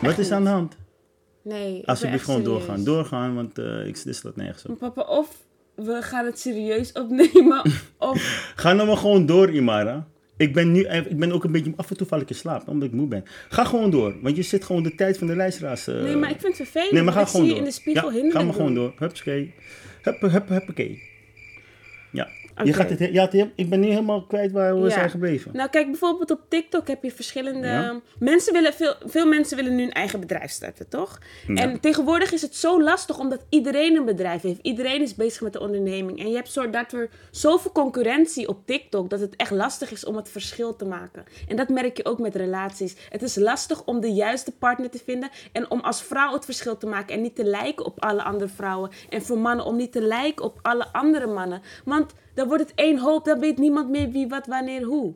Wat 0.01 0.19
is 0.19 0.31
aan 0.31 0.45
de 0.45 0.51
hand? 0.51 0.77
Nee, 1.43 1.83
Alsjeblieft 1.87 2.17
echt 2.19 2.25
gewoon 2.25 2.41
serieus. 2.43 2.59
doorgaan. 2.67 2.85
Doorgaan, 2.85 3.35
want 3.35 3.59
eh 3.59 3.87
ik 3.87 3.97
slis 3.97 4.21
dat 4.21 4.37
nergens 4.37 4.67
op. 4.67 4.79
Papa, 4.79 5.03
of 5.03 5.29
we 5.85 5.99
gaan 6.03 6.25
het 6.27 6.39
serieus 6.39 6.93
opnemen, 6.93 7.63
of... 7.99 8.53
Ga 8.57 8.73
nou 8.73 8.89
maar 8.89 8.97
gewoon 8.97 9.27
door, 9.27 9.51
Imara. 9.51 10.07
Ik 10.37 10.53
ben 10.55 10.73
nu 10.73 10.81
ik 10.87 11.19
ben 11.19 11.33
ook 11.33 11.45
een 11.45 11.53
beetje 11.53 11.73
af 11.77 11.91
en 11.91 11.97
toe 11.97 12.07
val 12.07 12.21
ik 12.21 12.29
in 12.29 12.35
slaap, 12.35 12.69
omdat 12.69 12.89
ik 12.89 12.95
moe 12.95 13.07
ben. 13.07 13.25
Ga 13.49 13.65
gewoon 13.65 13.91
door, 13.91 14.15
want 14.23 14.37
je 14.37 14.43
zit 14.43 14.65
gewoon 14.65 14.83
de 14.83 14.95
tijd 14.95 15.19
van 15.19 15.27
de 15.27 15.37
luisteraars. 15.37 15.87
eh, 15.87 15.95
Nee, 16.03 16.17
maar 16.17 16.31
ik 16.31 16.41
vind 16.41 16.59
het 16.59 16.69
vervelend. 16.69 16.93
Nee, 16.93 17.03
maar 17.03 17.13
ga 17.13 17.21
ik 17.21 17.27
gewoon 17.27 17.45
zie 17.47 17.55
door. 17.55 17.65
in 17.65 17.69
de 17.69 17.75
spiegel 17.75 18.13
ja, 18.13 18.31
Ga 18.31 18.43
maar 18.43 18.55
gewoon 18.55 18.75
door. 18.75 18.93
Hupskee. 18.99 19.55
Hup, 20.03 20.21
hup, 20.21 20.49
huppakee. 20.49 21.03
Ja. 22.11 22.29
Je 22.65 22.73
gaat 22.73 22.91
het, 22.91 22.99
ja, 23.13 23.29
het- 23.31 23.49
ik 23.55 23.71
ben 23.71 23.81
nu 23.81 23.89
helemaal 23.89 24.23
kwijt 24.27 24.53
waar 24.53 24.75
we 24.75 24.81
Ja. 24.89 24.91
zijn 24.91 25.11
gebleven. 25.11 25.51
Nou, 25.55 25.69
kijk, 25.71 25.87
bijvoorbeeld 25.87 26.31
op 26.31 26.41
TikTok 26.49 26.89
heb 26.89 27.03
je 27.03 27.11
verschillende... 27.11 27.67
Ja. 27.67 28.01
Mensen 28.19 28.53
willen, 28.53 28.73
veel, 28.73 28.95
veel 29.05 29.27
mensen 29.27 29.57
willen 29.57 29.75
nu 29.75 29.83
een 29.83 29.93
eigen 29.93 30.21
bedrijf 30.21 30.51
starten, 30.51 30.89
toch? 30.89 31.19
Ja. 31.47 31.55
En 31.55 31.81
tegenwoordig 31.81 32.33
is 32.33 32.43
het 32.43 32.57
zo 32.57 32.83
lastig 32.83 33.19
omdat 33.19 33.45
iedereen 33.49 33.97
een 33.97 34.05
bedrijf 34.05 34.43
heeft. 34.43 34.59
Iedereen 34.63 35.03
is 35.03 35.15
bezig 35.15 35.41
met 35.43 35.53
de 35.53 35.61
onderneming. 35.61 36.19
En 36.21 36.29
je 36.29 36.35
hebt 36.35 36.51
soort 36.53 36.73
dat 36.73 36.93
er 36.93 37.09
zoveel 37.31 37.73
concurrentie 37.73 38.49
op 38.49 38.67
TikTok... 38.67 39.11
dat 39.11 39.21
het 39.21 39.37
echt 39.37 39.51
lastig 39.51 39.91
is 39.93 40.05
om 40.05 40.17
het 40.17 40.29
verschil 40.29 40.77
te 40.77 40.85
maken. 40.85 41.25
En 41.49 41.57
dat 41.57 41.69
merk 41.69 41.97
je 41.97 42.05
ook 42.05 42.19
met 42.19 42.35
relaties. 42.37 42.97
Het 43.09 43.23
is 43.23 43.35
lastig 43.37 43.85
om 43.85 44.01
de 44.01 44.13
juiste 44.13 44.51
partner 44.53 44.91
te 44.91 45.01
vinden... 45.05 45.31
en 45.53 45.71
om 45.71 45.81
als 45.81 46.03
vrouw 46.03 46.33
het 46.33 46.45
verschil 46.45 46.77
te 46.77 46.87
maken... 46.87 47.15
en 47.15 47.23
niet 47.23 47.37
te 47.37 47.45
lijken 47.45 47.85
op 47.85 48.01
alle 48.05 48.23
andere 48.23 48.49
vrouwen. 48.51 48.91
En 49.09 49.23
voor 49.23 49.39
mannen 49.39 49.65
om 49.67 49.77
niet 49.77 49.93
te 49.93 50.01
lijken 50.03 50.45
op 50.45 50.59
alle 50.63 50.87
andere 50.93 51.27
mannen. 51.27 51.63
Want 51.85 52.13
dan 52.35 52.49
wordt 52.49 52.63
het 52.63 52.73
één 52.75 52.99
hoop, 52.99 53.25
dan 53.25 53.41
weet 53.41 53.59
niemand 53.59 53.89
meer 53.91 54.11
wie, 54.11 54.29
wat, 54.29 54.47
wanneer, 54.47 54.83
hoe. 54.83 55.15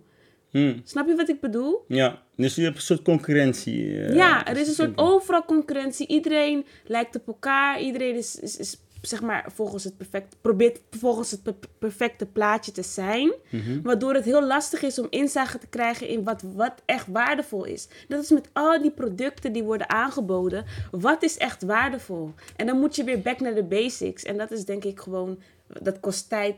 Hm. 0.50 0.78
Snap 0.84 1.06
je 1.08 1.14
wat 1.14 1.28
ik 1.28 1.40
bedoel? 1.40 1.84
Ja, 1.88 2.22
dus 2.36 2.54
je 2.54 2.62
hebt 2.62 2.76
een 2.76 2.82
soort 2.82 3.02
concurrentie. 3.02 4.00
eh, 4.00 4.14
ja, 4.14 4.46
er 4.46 4.56
is 4.56 4.68
een 4.68 4.74
soort 4.74 4.98
overal 4.98 5.44
concurrentie. 5.44 6.06
Iedereen 6.06 6.66
lijkt 6.86 7.16
op 7.16 7.26
elkaar. 7.26 7.80
Iedereen 7.80 8.14
is, 8.16 8.40
is, 8.40 8.56
is 8.56 8.80
zeg 9.02 9.22
maar 9.22 9.48
volgens 9.54 9.84
het 9.84 9.96
perfect, 9.96 10.36
probeert 10.40 10.80
volgens 10.90 11.30
het 11.30 11.42
per- 11.42 11.54
perfecte 11.78 12.26
plaatje 12.26 12.72
te 12.72 12.82
zijn. 12.82 13.32
Mhm. 13.50 13.82
Waardoor 13.82 14.14
het 14.14 14.24
heel 14.24 14.42
lastig 14.46 14.82
is 14.82 14.98
om 14.98 15.06
inzage 15.10 15.58
te 15.58 15.66
krijgen 15.66 16.08
in 16.08 16.24
wat, 16.24 16.42
wat 16.54 16.82
echt 16.84 17.06
waardevol 17.06 17.64
is. 17.64 17.88
Dat 18.08 18.22
is 18.22 18.30
met 18.30 18.48
al 18.52 18.82
die 18.82 18.90
producten 18.90 19.52
die 19.52 19.62
worden 19.64 19.90
aangeboden. 19.90 20.64
Wat 20.90 21.22
is 21.22 21.36
echt 21.36 21.62
waardevol? 21.62 22.34
En 22.56 22.66
dan 22.66 22.78
moet 22.78 22.96
je 22.96 23.04
weer 23.04 23.20
back 23.20 23.40
naar 23.40 23.54
de 23.54 23.64
basics. 23.64 24.22
En 24.22 24.36
dat 24.36 24.50
is 24.50 24.64
denk 24.64 24.84
ik 24.84 25.00
gewoon, 25.00 25.38
dat 25.82 26.00
kost 26.00 26.28
tijd. 26.28 26.56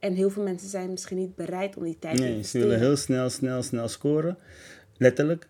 En 0.00 0.14
heel 0.14 0.30
veel 0.30 0.42
mensen 0.42 0.68
zijn 0.68 0.90
misschien 0.90 1.16
niet 1.16 1.34
bereid 1.34 1.76
om 1.76 1.84
die 1.84 1.98
tijd 1.98 2.16
te 2.16 2.22
Nee, 2.22 2.42
ze 2.42 2.58
willen 2.58 2.78
heel 2.78 2.96
snel, 2.96 3.30
snel, 3.30 3.62
snel 3.62 3.88
scoren. 3.88 4.38
Letterlijk. 4.96 5.48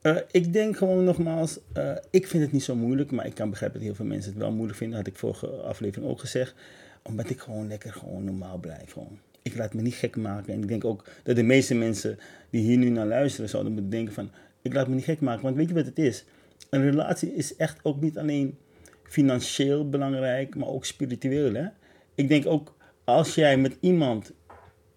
Eh, 0.00 0.16
ik 0.30 0.52
denk 0.52 0.76
gewoon 0.76 1.04
nogmaals, 1.04 1.58
eh, 1.72 1.96
ik 2.10 2.26
vind 2.26 2.42
het 2.42 2.52
niet 2.52 2.62
zo 2.62 2.74
moeilijk, 2.74 3.10
maar 3.10 3.26
ik 3.26 3.34
kan 3.34 3.50
begrijpen 3.50 3.78
dat 3.78 3.86
heel 3.86 3.96
veel 3.96 4.06
mensen 4.06 4.30
het 4.30 4.40
wel 4.40 4.52
moeilijk 4.52 4.78
vinden. 4.78 4.98
had 4.98 5.06
ik 5.06 5.16
vorige 5.16 5.46
aflevering 5.46 6.10
ook 6.10 6.20
gezegd. 6.20 6.54
Omdat 7.02 7.30
ik 7.30 7.40
gewoon 7.40 7.68
lekker 7.68 7.92
gewoon 7.92 8.24
normaal 8.24 8.58
blijf. 8.58 8.92
Gewoon. 8.92 9.18
Ik 9.42 9.56
laat 9.56 9.74
me 9.74 9.82
niet 9.82 9.94
gek 9.94 10.16
maken. 10.16 10.52
En 10.52 10.62
ik 10.62 10.68
denk 10.68 10.84
ook 10.84 11.04
dat 11.22 11.36
de 11.36 11.42
meeste 11.42 11.74
mensen 11.74 12.18
die 12.50 12.62
hier 12.62 12.76
nu 12.76 12.88
naar 12.88 13.06
luisteren 13.06 13.50
zouden 13.50 13.72
moeten 13.72 13.90
denken 13.90 14.14
van... 14.14 14.30
Ik 14.62 14.72
laat 14.72 14.88
me 14.88 14.94
niet 14.94 15.04
gek 15.04 15.20
maken, 15.20 15.42
want 15.42 15.56
weet 15.56 15.68
je 15.68 15.74
wat 15.74 15.86
het 15.86 15.98
is? 15.98 16.24
Een 16.70 16.82
relatie 16.82 17.34
is 17.34 17.56
echt 17.56 17.78
ook 17.82 18.00
niet 18.00 18.18
alleen 18.18 18.58
financieel 19.02 19.88
belangrijk, 19.88 20.56
maar 20.56 20.68
ook 20.68 20.84
spiritueel. 20.84 21.54
Hè? 21.54 21.66
Ik 22.14 22.28
denk 22.28 22.46
ook 22.46 22.74
als 23.14 23.34
jij 23.34 23.56
met 23.56 23.76
iemand 23.80 24.32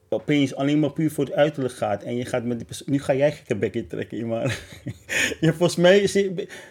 opeens 0.10 0.56
alleen 0.56 0.80
maar 0.80 0.92
puur 0.92 1.12
voor 1.12 1.26
het 1.26 1.34
uiterlijk 1.34 1.74
gaat 1.74 2.04
en 2.04 2.16
je 2.16 2.26
gaat 2.26 2.44
met 2.44 2.58
die 2.58 2.66
persoon, 2.66 2.88
nu 2.92 3.00
ga 3.00 3.14
jij 3.14 3.32
gekke 3.32 3.56
bekken 3.56 3.88
trekken, 3.88 4.28
maar 4.28 4.60
ja, 5.42 5.54
volgens 5.54 5.76
mij 5.76 6.00
is 6.00 6.14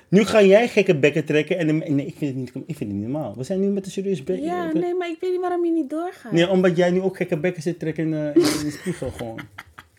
nu 0.09 0.25
ga 0.25 0.43
jij 0.43 0.69
gekke 0.69 0.99
bekken 0.99 1.25
trekken 1.25 1.59
en 1.59 1.79
nee, 1.95 2.07
ik 2.07 2.15
vind 2.17 2.31
het 2.31 2.35
niet, 2.35 2.49
ik 2.49 2.77
vind 2.77 2.91
het 2.91 2.99
niet 2.99 3.09
normaal. 3.09 3.37
We 3.37 3.45
zijn 3.45 3.61
nu 3.61 3.67
met 3.67 3.87
een 3.87 3.93
serieus 3.93 4.25
bekken. 4.25 4.47
Ja, 4.47 4.73
nee, 4.73 4.95
maar 4.95 5.09
ik 5.09 5.17
weet 5.21 5.31
niet 5.31 5.41
waarom 5.41 5.65
je 5.65 5.71
niet 5.71 5.91
doorgaat. 5.91 6.33
Nee, 6.33 6.49
omdat 6.49 6.77
jij 6.77 6.91
nu 6.91 7.01
ook 7.01 7.17
gekke 7.17 7.37
bekken 7.37 7.63
zit 7.63 7.79
trekken 7.79 8.05
in, 8.05 8.15
eh, 8.15 8.27
in, 8.27 8.59
in 8.59 8.65
de 8.65 8.77
spiegel 8.81 9.11
gewoon. 9.11 9.41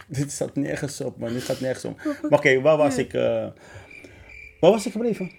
Dit 0.07 0.31
staat 0.31 0.55
nergens 0.55 1.01
op, 1.01 1.17
man. 1.17 1.33
Dit 1.33 1.41
staat 1.41 1.59
nergens 1.59 1.85
op. 1.85 1.97
Maar 2.29 2.39
oké, 2.39 2.61
waar 2.61 2.77
was 2.77 2.97
ik? 2.97 3.13
eh 3.13 3.47
waar 4.59 4.71
was 4.71 4.85
ik 4.85 4.91
gebleven? 4.91 5.31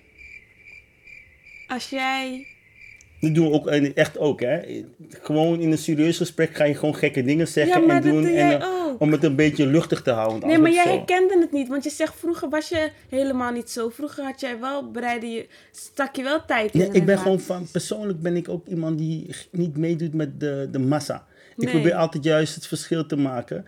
Als 1.66 1.90
jij... 1.90 2.46
Dat 3.24 3.34
doen 3.34 3.48
we 3.50 3.54
ook 3.54 3.66
echt 3.66 4.18
ook, 4.18 4.40
hè. 4.40 4.58
Gewoon 5.08 5.60
in 5.60 5.70
een 5.72 5.78
serieus 5.78 6.16
gesprek 6.16 6.54
ga 6.56 6.64
je 6.64 6.74
gewoon 6.74 6.94
gekke 6.96 7.24
dingen 7.24 7.48
zeggen 7.48 7.86
Ja, 7.86 7.94
en 7.96 8.02
doen. 8.02 8.22
doe 8.22 8.30
en, 8.30 8.60
eh, 8.60 8.68
ook. 8.86 9.00
om 9.00 9.12
het 9.12 9.24
een 9.24 9.36
beetje 9.36 9.66
luchtig 9.66 10.02
te 10.02 10.10
houden. 10.10 10.48
Nee, 10.48 10.58
maar 10.58 10.70
jij 10.72 10.84
zo- 10.84 10.90
herkende 10.90 11.38
het 11.40 11.52
niet. 11.52 11.68
Want 11.68 11.84
je 11.84 11.90
zegt, 11.90 12.14
vroeger 12.18 12.48
was 12.48 12.68
je 12.68 12.90
helemaal 13.08 13.52
niet 13.52 13.70
zo. 13.70 13.88
Vroeger 13.88 14.24
had 14.24 14.40
jij 14.40 14.58
wel, 14.60 14.90
bereidde 14.90 15.26
je, 15.26 15.46
stak 15.72 16.16
je 16.16 16.22
wel 16.22 16.44
tijd 16.46 16.74
in. 16.74 16.80
Een 16.80 16.92
ik 16.94 17.04
ben 17.06 17.18
gewoon 17.18 17.40
van, 17.40 17.66
persoonlijk 17.72 18.20
ben 18.20 18.36
ik 18.36 18.48
ook 18.48 18.66
iemand 18.66 18.98
die 18.98 19.26
niet 19.50 19.76
meedoet 19.76 20.14
met 20.14 20.40
de, 20.40 20.68
de 20.72 20.78
massa. 20.78 21.26
Ik 21.56 21.64
Nee. 21.64 21.72
probeer 21.74 21.94
altijd 21.94 22.24
juist 22.24 22.54
het 22.54 22.66
verschil 22.66 23.06
te 23.06 23.16
maken. 23.16 23.64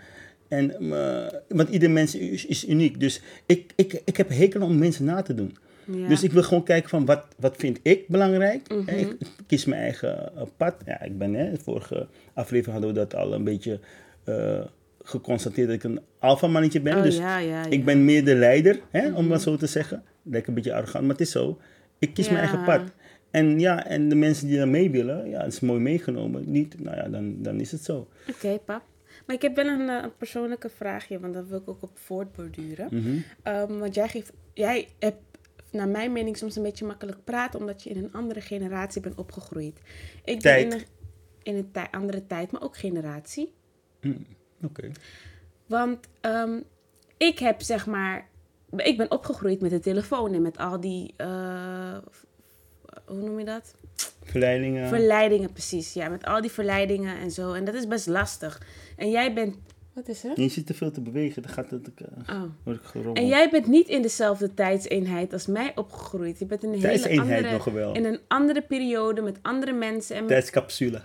En, 0.49 0.93
eh, 0.93 1.27
want 1.49 1.69
ieder 1.69 1.91
mens 1.91 2.15
is, 2.15 2.47
is 2.47 2.69
uniek. 2.69 3.01
Dus 3.01 3.21
ik, 3.47 3.73
ik, 3.77 4.01
ik 4.05 4.17
heb 4.17 4.29
hekel 4.29 4.63
om 4.63 4.79
mensen 4.79 5.05
na 5.05 5.23
te 5.23 5.35
doen. 5.35 5.57
Ja. 5.87 6.09
Dus 6.09 6.23
ik 6.23 6.33
wil 6.33 6.43
gewoon 6.43 6.65
kijken 6.65 6.89
van 6.89 7.05
wat, 7.05 7.27
wat 7.39 7.57
vind 7.57 7.79
ik 7.83 8.09
belangrijk. 8.09 8.69
Mhm. 8.69 8.89
Ik, 8.89 9.17
kies 9.47 9.65
mijn 9.65 9.81
eigen 9.81 10.37
eh, 10.37 10.43
pad. 10.57 10.75
Ja, 10.87 11.03
ik 11.03 11.19
ben, 11.19 11.35
hè, 11.35 11.51
de 11.51 11.59
vorige 11.59 12.07
aflevering 12.33 12.79
hadden 12.79 12.95
we 12.95 13.09
dat 13.09 13.15
al 13.15 13.33
een 13.33 13.45
beetje 13.45 13.81
eh, 14.25 14.61
geconstateerd 15.03 15.67
dat 15.67 15.77
ik 15.77 15.85
een 15.85 16.01
alpha 16.19 16.47
mannetje 16.47 16.81
ben. 16.81 16.97
Oh, 16.97 17.03
dus 17.03 17.17
ja, 17.17 17.39
ja, 17.39 17.49
ja. 17.49 17.71
ik 17.71 17.85
ben 17.85 18.05
meer 18.05 18.25
de 18.25 18.35
leider, 18.35 18.81
hè, 18.91 19.13
om 19.13 19.27
maar 19.27 19.41
zo 19.41 19.57
te 19.57 19.67
zeggen. 19.67 20.03
Lijkt 20.23 20.49
een 20.49 20.55
beetje 20.55 20.75
arrogant, 20.75 21.05
maar 21.05 21.13
het 21.13 21.27
is 21.27 21.31
zo. 21.31 21.59
Ik 21.99 22.15
kies 22.15 22.29
mijn 22.29 22.41
eigen 22.41 22.65
pad. 22.65 22.83
En 23.31 23.61
ja, 23.61 23.87
en 23.87 24.09
de 24.09 24.15
mensen 24.15 24.47
die 24.47 24.57
daar 24.57 24.69
mee 24.69 24.91
willen, 24.91 25.29
ja, 25.29 25.39
dat 25.39 25.53
is 25.53 25.61
mooi 25.61 25.81
meegenomen. 25.81 26.51
Niet, 26.51 26.81
nou 26.81 26.97
ja, 26.97 27.09
dan, 27.09 27.43
dan 27.43 27.61
is 27.61 27.73
het 27.73 27.85
zo. 27.85 28.09
Oké, 28.29 28.59
pap. 28.65 28.83
Maar 29.27 29.37
ik 29.37 29.43
heb 29.43 29.57
wel 29.57 29.67
een, 29.67 29.89
eh, 29.89 30.03
een 30.03 30.17
persoonlijke 30.17 30.69
vraagje, 30.69 31.21
want 31.21 31.35
daar 31.35 31.47
wil 31.49 31.59
ik 31.59 31.69
ook 31.69 31.83
op 31.83 31.99
voortborduren. 31.99 32.89
Mhm. 32.91 33.17
Ehm, 33.43 33.79
want 33.79 33.95
jij, 33.95 34.09
geeft, 34.09 34.33
jij 34.53 34.89
hebt, 34.99 35.19
naar 35.77 35.89
mijn 35.89 36.13
mening, 36.13 36.37
soms 36.37 36.57
een 36.57 36.63
beetje 36.63 36.87
makkelijk 36.87 37.25
praten, 37.25 37.61
omdat 37.61 37.83
je 37.83 37.91
in 37.91 37.97
een 38.05 38.13
andere 38.13 38.41
generatie 38.41 39.01
bent 39.01 39.15
opgegroeid. 39.19 39.81
Ik 40.25 40.41
Tijd. 40.41 40.69
ben 40.69 40.79
in 40.79 40.85
een, 40.85 40.87
in 41.43 41.57
een 41.57 41.71
tij- 41.71 41.89
andere 41.91 42.27
tijd, 42.27 42.51
maar 42.53 42.63
ook 42.63 42.77
generatie. 42.77 43.53
Oké. 44.63 44.91
Want 45.67 46.07
ehm, 46.21 46.61
ik 47.17 47.39
heb 47.39 47.61
zeg 47.63 47.87
maar. 47.87 48.29
Ik 48.77 48.97
ben 48.97 49.11
opgegroeid 49.11 49.61
met 49.61 49.71
de 49.71 49.79
telefoon 49.81 50.35
en 50.35 50.43
met 50.43 50.59
al 50.59 50.81
die. 50.81 51.15
eh, 51.17 51.97
hoe 53.07 53.23
noem 53.23 53.39
je 53.39 53.45
dat? 53.45 53.75
Verleidingen. 54.23 54.89
Verleidingen, 54.89 55.53
precies. 55.53 55.93
Ja, 55.93 56.09
met 56.09 56.25
al 56.25 56.41
die 56.41 56.51
verleidingen 56.51 57.17
en 57.19 57.31
zo. 57.31 57.53
En 57.53 57.65
dat 57.65 57.75
is 57.75 57.87
best 57.89 58.07
lastig. 58.07 58.63
En 58.97 59.11
jij 59.11 59.33
bent. 59.35 59.57
Wat 59.97 60.09
is 60.09 60.25
er? 60.25 60.41
je 60.41 60.49
zit 60.49 60.67
te 60.67 60.75
veel 60.75 60.91
te 60.91 61.01
bewegen, 61.01 61.43
dan 61.43 61.51
gaat 61.51 61.71
het, 61.71 61.89
uh, 62.29 62.37
Oh. 62.37 62.43
word 62.65 62.77
ik 62.77 62.83
gerommeld. 62.85 63.17
En 63.17 63.27
jij 63.27 63.51
bent 63.51 63.67
niet 63.67 63.89
in 63.89 64.03
dezelfde 64.03 64.55
tijdseenheid 64.55 65.33
als 65.33 65.47
mij 65.47 65.73
opgegroeid. 65.75 66.39
Je 66.39 66.47
bent 66.47 66.63
in 66.63 66.69
een 66.69 66.75
hele 66.75 66.87
Tijdseenheid 66.89 67.37
andere, 67.45 67.53
nog 67.53 67.65
wel. 67.65 67.95
in 67.95 68.05
een 68.05 68.21
andere 68.29 68.63
periode 68.63 69.21
met 69.23 69.39
andere 69.43 69.73
mensen 69.73 70.17
en 70.17 70.21
met 70.23 70.31
Tijdscapsule. 70.31 71.01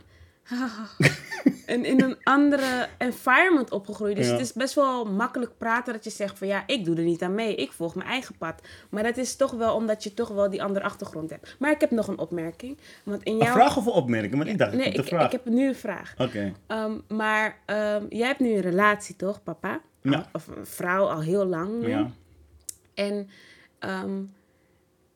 en 1.66 1.86
in 1.86 2.02
een 2.02 2.18
andere 2.24 2.88
environment 2.98 3.72
opgegroeid. 3.72 4.16
Dus 4.16 4.26
Ja. 4.26 4.32
het 4.32 4.42
is 4.42 4.54
best 4.54 4.74
wel 4.74 5.06
makkelijk 5.06 5.58
praten 5.58 5.94
dat 5.94 6.04
je 6.04 6.10
zegt 6.10 6.38
van 6.38 6.48
ja, 6.48 6.64
ik 6.68 6.86
doe 6.86 6.96
er 6.96 7.04
niet 7.04 7.22
aan 7.22 7.36
mee. 7.36 7.56
Ik 7.56 7.72
volg 7.72 7.96
mijn 7.96 8.08
eigen 8.10 8.36
pad. 8.38 8.62
Maar 8.90 9.04
dat 9.04 9.18
is 9.18 9.36
toch 9.36 9.52
wel 9.52 9.76
omdat 9.76 10.04
je 10.04 10.14
toch 10.14 10.30
wel 10.30 10.50
die 10.50 10.64
andere 10.64 10.86
achtergrond 10.86 11.30
hebt. 11.30 11.56
Maar 11.60 11.72
ik 11.72 11.80
heb 11.82 11.92
nog 11.92 12.08
een 12.08 12.18
opmerking. 12.18 12.78
Want 13.04 13.24
in 13.24 13.32
Een 13.34 13.38
jouw... 13.44 13.54
vraag 13.54 13.78
of 13.78 13.86
een 13.86 13.92
opmerking? 13.92 14.36
Want 14.36 14.48
ik 14.50 14.58
dacht, 14.58 14.74
Nee, 14.74 14.92
ik 14.92 15.04
vraag. 15.06 15.26
ik 15.26 15.32
heb 15.32 15.46
nu 15.46 15.68
een 15.68 15.76
vraag. 15.76 16.14
Oké. 16.18 16.54
Ehm, 16.68 16.92
maar 17.08 17.58
ehm, 17.66 18.06
jij 18.10 18.28
hebt 18.28 18.40
nu 18.40 18.50
een 18.54 18.62
relatie, 18.62 19.16
toch, 19.16 19.44
papa? 19.44 19.82
Ja. 20.02 20.12
Al- 20.18 20.26
Of 20.34 20.48
een 20.48 20.66
vrouw 20.66 21.06
al 21.08 21.22
heel 21.22 21.46
lang. 21.46 21.88
Ja. 21.88 22.10
En 22.94 23.30
ehm, 23.80 24.22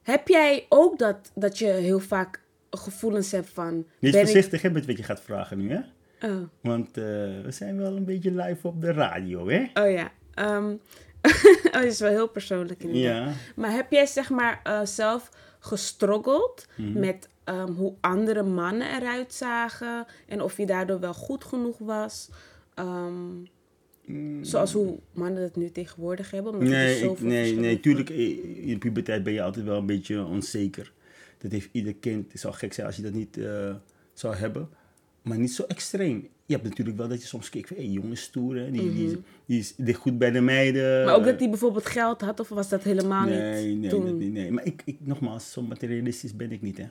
heb 0.04 0.28
jij 0.28 0.66
ook 0.70 1.00
dat, 1.00 1.32
dat 1.34 1.58
je 1.60 1.66
heel 1.68 2.00
vaak 2.00 2.42
gevoelens 2.78 3.32
hebt 3.32 3.50
van... 3.50 3.86
Wees 4.00 4.14
ik- 4.14 4.20
voorzichtig 4.20 4.62
hè, 4.62 4.70
met 4.70 4.86
wat 4.86 4.98
je 4.98 5.04
gaat 5.04 5.22
vragen 5.22 5.58
nu, 5.58 5.72
hè? 5.72 5.80
Oh. 6.30 6.42
Want 6.62 6.88
eh, 6.98 7.04
we 7.44 7.48
zijn 7.50 7.78
wel 7.78 7.96
een 7.96 8.06
beetje 8.06 8.32
live 8.32 8.68
op 8.68 8.82
de 8.82 8.92
radio, 8.92 9.48
hè? 9.50 9.66
Oh 9.84 9.92
ja. 9.92 10.12
Oh, 10.46 10.72
dat 11.72 11.84
is 11.84 12.00
wel 12.00 12.10
heel 12.10 12.28
persoonlijk 12.30 12.84
inderdaad. 12.84 13.28
Ja. 13.28 13.34
Maar 13.56 13.72
heb 13.72 13.92
jij 13.92 14.06
zeg 14.06 14.30
maar 14.30 14.60
eh, 14.64 14.82
zelf 14.86 15.30
gestroggeld 15.60 16.66
Mhm. 16.78 17.00
met 17.00 17.30
ehm, 17.44 17.72
hoe 17.72 17.94
andere 18.02 18.44
mannen 18.44 18.96
eruit 19.02 19.34
zagen 19.34 20.06
en 20.28 20.42
of 20.42 20.58
je 20.58 20.66
daardoor 20.66 21.00
wel 21.00 21.14
goed 21.14 21.44
genoeg 21.44 21.78
was? 21.78 22.30
Ehm, 22.74 23.14
Zoals 24.42 24.74
hoe 24.74 25.00
mannen 25.14 25.44
het 25.44 25.56
nu 25.56 25.72
tegenwoordig 25.72 26.32
hebben. 26.32 26.52
Omdat 26.52 26.68
Mm. 26.68 26.74
Nee, 26.74 27.00
ik, 27.10 27.20
nee, 27.22 27.56
nee, 27.56 27.80
tuurlijk. 27.80 28.10
eh, 28.10 28.68
In 28.68 28.68
de 28.74 28.78
puberteit 28.78 29.24
ben 29.24 29.34
je 29.34 29.42
altijd 29.42 29.66
wel 29.66 29.78
een 29.78 29.86
beetje 29.86 30.24
onzeker. 30.26 30.92
Dat 31.46 31.54
heeft 31.54 31.70
ieder 31.72 31.96
kind. 31.96 32.32
Het 32.32 32.42
zou 32.42 32.54
gek 32.54 32.74
zijn 32.74 32.88
als 32.88 32.96
je 32.96 33.02
dat 33.02 33.14
niet 33.14 33.38
eh, 33.38 33.76
zou 34.14 34.36
hebben. 34.36 34.70
Maar 35.22 35.38
niet 35.38 35.54
zo 35.54 35.64
extreem. 35.64 36.28
Je 36.46 36.54
hebt 36.54 36.68
natuurlijk 36.68 36.98
wel 36.98 37.08
dat 37.08 37.22
je 37.22 37.28
soms 37.28 37.50
kijkt 37.50 37.68
van, 37.68 37.78
hé, 37.78 37.84
hey, 37.84 37.92
jongen 37.92 38.12
is 38.12 38.22
stoer, 38.22 38.56
hè? 38.56 38.72
Die, 38.72 38.94
die, 38.94 39.24
die, 39.46 39.66
is 39.86 39.96
goed 39.96 40.18
bij 40.18 40.32
de 40.32 40.42
meiden. 40.42 41.06
Maar 41.06 41.16
ook 41.16 41.26
dat 41.26 41.40
hij 41.40 41.50
bijvoorbeeld 41.50 41.86
geld 41.86 42.22
had 42.22 42.40
of 42.40 42.50
was 42.50 42.70
dat 42.70 42.84
helemaal 42.84 43.26
Nee, 43.26 43.68
niet 43.68 43.80
nee, 43.80 43.90
toen? 43.90 44.06
dat 44.06 44.16
niet, 44.16 44.32
nee. 44.32 44.52
Maar 44.52 44.66
ik, 44.66 44.82
ik, 44.86 44.98
nogmaals, 45.00 45.52
zo 45.52 45.62
materialistisch 45.62 46.36
ben 46.36 46.52
ik 46.52 46.62
niet, 46.62 46.78
hè. 46.78 46.88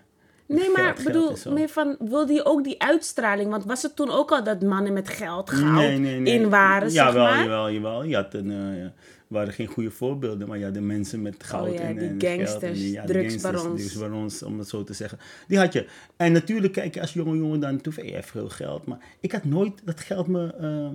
Nee, 0.46 0.70
maar 0.70 1.00
bedoel, 1.04 1.36
meer 1.50 1.68
van, 1.68 1.96
wilde 1.98 2.32
je 2.32 2.44
ook 2.44 2.64
die 2.64 2.82
uitstraling? 2.82 3.50
Want 3.50 3.64
was 3.64 3.82
het 3.82 3.96
toen 3.96 4.10
ook 4.10 4.30
al 4.30 4.44
dat 4.44 4.62
mannen 4.62 4.92
met 4.92 5.08
geld, 5.08 5.50
goud 5.50 5.74
Nee, 5.74 5.98
nee, 5.98 6.20
nee. 6.20 6.34
in 6.34 6.50
waren, 6.50 6.90
zeg 6.90 7.04
jawel, 7.04 7.24
maar? 7.24 7.42
Jawel, 7.42 7.70
jawel. 7.70 8.04
Je 8.04 8.14
had 8.14 8.34
een, 8.34 8.76
ja, 8.76 8.92
waren 9.28 9.52
geen 9.52 9.66
goede 9.66 9.90
voorbeelden, 9.90 10.48
maar 10.48 10.60
had 10.60 10.74
de 10.74 10.80
mensen 10.80 11.22
met 11.22 11.44
goud 11.44 11.68
Oh 11.68 11.74
ja, 11.74 11.80
en, 11.80 11.98
die 11.98 12.08
en 12.08 12.20
gangsters, 12.20 12.60
geld. 12.60 12.74
En 12.74 12.90
ja, 12.90 13.04
drugsbarons. 13.04 14.42
om 14.42 14.58
het 14.58 14.68
zo 14.68 14.84
te 14.84 14.92
zeggen. 14.92 15.18
Die 15.48 15.58
had 15.58 15.72
je. 15.72 15.86
En 16.16 16.32
natuurlijk 16.32 16.72
kijk 16.72 16.94
je 16.94 17.00
als 17.00 17.12
jonge 17.12 17.36
jongen 17.36 17.60
dan 17.60 17.80
toe, 17.80 17.92
van, 17.92 18.04
je 18.04 18.12
hebt 18.12 18.30
veel 18.30 18.48
geld. 18.48 18.86
Maar 18.86 18.98
ik 19.20 19.32
had 19.32 19.44
nooit 19.44 19.80
dat 19.84 20.00
geld 20.00 20.26
me 20.26 20.54
eh, 20.54 20.88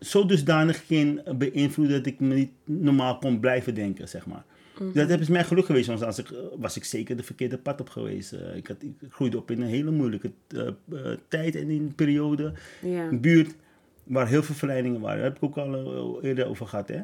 zo 0.00 0.26
dusdanig 0.26 0.86
ging 0.86 1.36
beïnvloeden 1.38 1.96
dat 1.96 2.06
ik 2.06 2.20
me 2.20 2.34
niet 2.34 2.52
normaal 2.64 3.18
kon 3.18 3.40
blijven 3.40 3.74
denken, 3.74 4.08
zeg 4.08 4.26
maar. 4.26 4.44
Mhm. 4.78 5.08
Dat 5.08 5.20
is 5.20 5.28
mij 5.28 5.44
geluk 5.44 5.66
geweest, 5.66 5.86
want 5.86 6.02
als 6.02 6.18
ik, 6.18 6.26
was 6.58 6.76
ik 6.76 6.84
zeker 6.84 7.16
de 7.16 7.22
verkeerde 7.22 7.58
pad 7.58 7.80
op 7.80 7.88
geweest. 7.88 8.32
Eh, 8.32 8.56
ik, 8.56 8.66
had, 8.66 8.82
ik 8.82 8.94
groeide 9.08 9.38
op 9.38 9.50
in 9.50 9.60
een 9.60 9.68
hele 9.68 9.90
moeilijke 9.90 10.30
eh, 10.48 10.66
eh, 10.66 11.18
tijd 11.28 11.54
en 11.54 11.70
in 11.70 11.82
een 11.82 11.94
periode 11.94 12.52
een 12.82 13.20
buurt 13.20 13.54
waar 14.02 14.28
heel 14.28 14.42
veel 14.42 14.54
verleidingen 14.54 15.00
waren. 15.00 15.16
Daar 15.16 15.26
heb 15.26 15.36
ik 15.36 15.42
ook 15.42 15.56
al 15.56 16.22
eerder 16.22 16.46
over 16.46 16.66
gehad. 16.66 16.88
Hè? 16.88 17.00